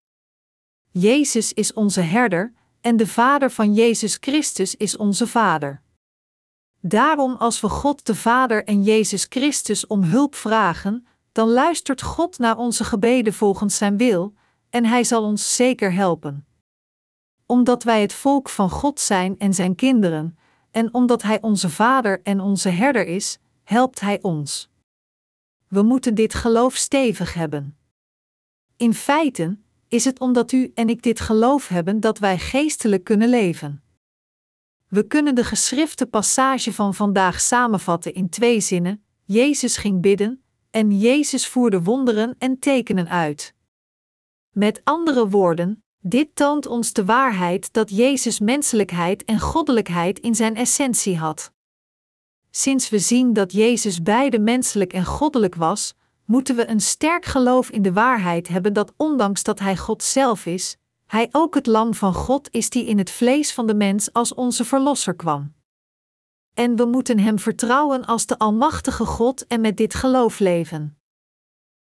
Jezus 0.90 1.53
is 1.53 1.73
onze 1.73 2.01
herder, 2.01 2.55
en 2.81 2.97
de 2.97 3.07
Vader 3.07 3.51
van 3.51 3.75
Jezus 3.75 4.16
Christus 4.21 4.75
is 4.75 4.97
onze 4.97 5.27
Vader. 5.27 5.83
Daarom, 6.88 7.35
als 7.35 7.61
we 7.61 7.68
God 7.68 8.07
de 8.07 8.14
Vader 8.14 8.64
en 8.64 8.83
Jezus 8.83 9.27
Christus 9.29 9.87
om 9.87 10.03
hulp 10.03 10.35
vragen, 10.35 11.07
dan 11.33 11.49
luistert 11.49 12.03
God 12.03 12.38
naar 12.38 12.57
onze 12.57 12.85
gebeden 12.85 13.33
volgens 13.33 13.77
Zijn 13.77 13.96
wil, 13.96 14.35
en 14.70 14.85
Hij 14.85 15.05
zal 15.05 15.22
ons 15.22 15.57
zeker 15.57 15.92
helpen. 15.92 16.46
Omdat 17.46 17.83
wij 17.83 18.01
het 18.01 18.12
volk 18.12 18.49
van 18.49 18.70
God 18.70 19.01
zijn 19.01 19.38
en 19.38 19.55
Zijn 19.55 19.75
kinderen, 19.75 20.38
en 20.70 20.94
omdat 20.94 21.22
Hij 21.22 21.40
onze 21.40 21.70
Vader 21.70 22.20
en 22.22 22.40
onze 22.40 22.68
herder 22.68 23.07
is, 23.07 23.38
helpt 23.64 24.01
Hij 24.01 24.18
ons. 24.22 24.70
We 25.68 25.83
moeten 25.83 26.14
dit 26.14 26.35
geloof 26.35 26.75
stevig 26.75 27.35
hebben. 27.35 27.77
In 28.77 28.94
feite 28.94 29.59
is 29.88 30.05
het 30.05 30.20
omdat 30.20 30.53
u 30.53 30.72
en 30.75 30.88
ik 30.88 31.03
dit 31.03 31.20
geloof 31.20 31.68
hebben 31.68 32.01
dat 32.01 32.18
wij 32.18 32.38
geestelijk 32.38 33.05
kunnen 33.05 33.29
leven. 33.29 33.81
We 34.88 35.07
kunnen 35.07 35.35
de 35.35 35.44
geschrifte 35.44 36.07
passage 36.07 36.72
van 36.72 36.94
vandaag 36.94 37.40
samenvatten 37.40 38.14
in 38.14 38.29
twee 38.29 38.61
zinnen: 38.61 39.05
Jezus 39.25 39.77
ging 39.77 40.01
bidden 40.01 40.42
en 40.70 40.99
Jezus 40.99 41.46
voerde 41.46 41.83
wonderen 41.83 42.35
en 42.38 42.59
tekenen 42.59 43.09
uit. 43.09 43.55
Met 44.51 44.81
andere 44.85 45.29
woorden, 45.29 45.85
dit 46.01 46.29
toont 46.35 46.66
ons 46.66 46.92
de 46.92 47.05
waarheid 47.05 47.72
dat 47.72 47.90
Jezus 47.90 48.40
menselijkheid 48.40 49.25
en 49.25 49.40
goddelijkheid 49.40 50.18
in 50.18 50.35
zijn 50.35 50.57
essentie 50.57 51.16
had. 51.16 51.53
Sinds 52.51 52.88
we 52.88 52.99
zien 52.99 53.33
dat 53.33 53.53
Jezus 53.53 54.03
beide 54.03 54.38
menselijk 54.38 54.92
en 54.92 55.05
goddelijk 55.05 55.55
was, 55.55 55.94
moeten 56.25 56.57
we 56.57 56.68
een 56.68 56.81
sterk 56.81 57.25
geloof 57.25 57.70
in 57.70 57.83
de 57.83 57.92
waarheid 57.92 58.49
hebben 58.49 58.72
dat 58.72 58.92
ondanks 58.96 59.42
dat 59.42 59.59
Hij 59.59 59.77
God 59.77 60.03
zelf 60.03 60.46
is, 60.46 60.77
Hij 61.07 61.29
ook 61.33 61.55
het 61.55 61.66
lam 61.66 61.95
van 61.95 62.14
God 62.14 62.49
is 62.51 62.71
die 62.71 62.85
in 62.87 62.99
het 62.99 63.11
vlees 63.11 63.53
van 63.53 63.66
de 63.66 63.75
mens 63.75 64.12
als 64.12 64.35
onze 64.35 64.64
Verlosser 64.64 65.14
kwam. 65.14 65.55
En 66.55 66.77
we 66.77 66.85
moeten 66.85 67.19
Hem 67.19 67.38
vertrouwen 67.38 68.05
als 68.05 68.27
de 68.27 68.38
Almachtige 68.38 69.05
God 69.05 69.47
en 69.47 69.61
met 69.61 69.77
dit 69.77 69.95
geloof 69.95 70.38
leven. 70.38 70.95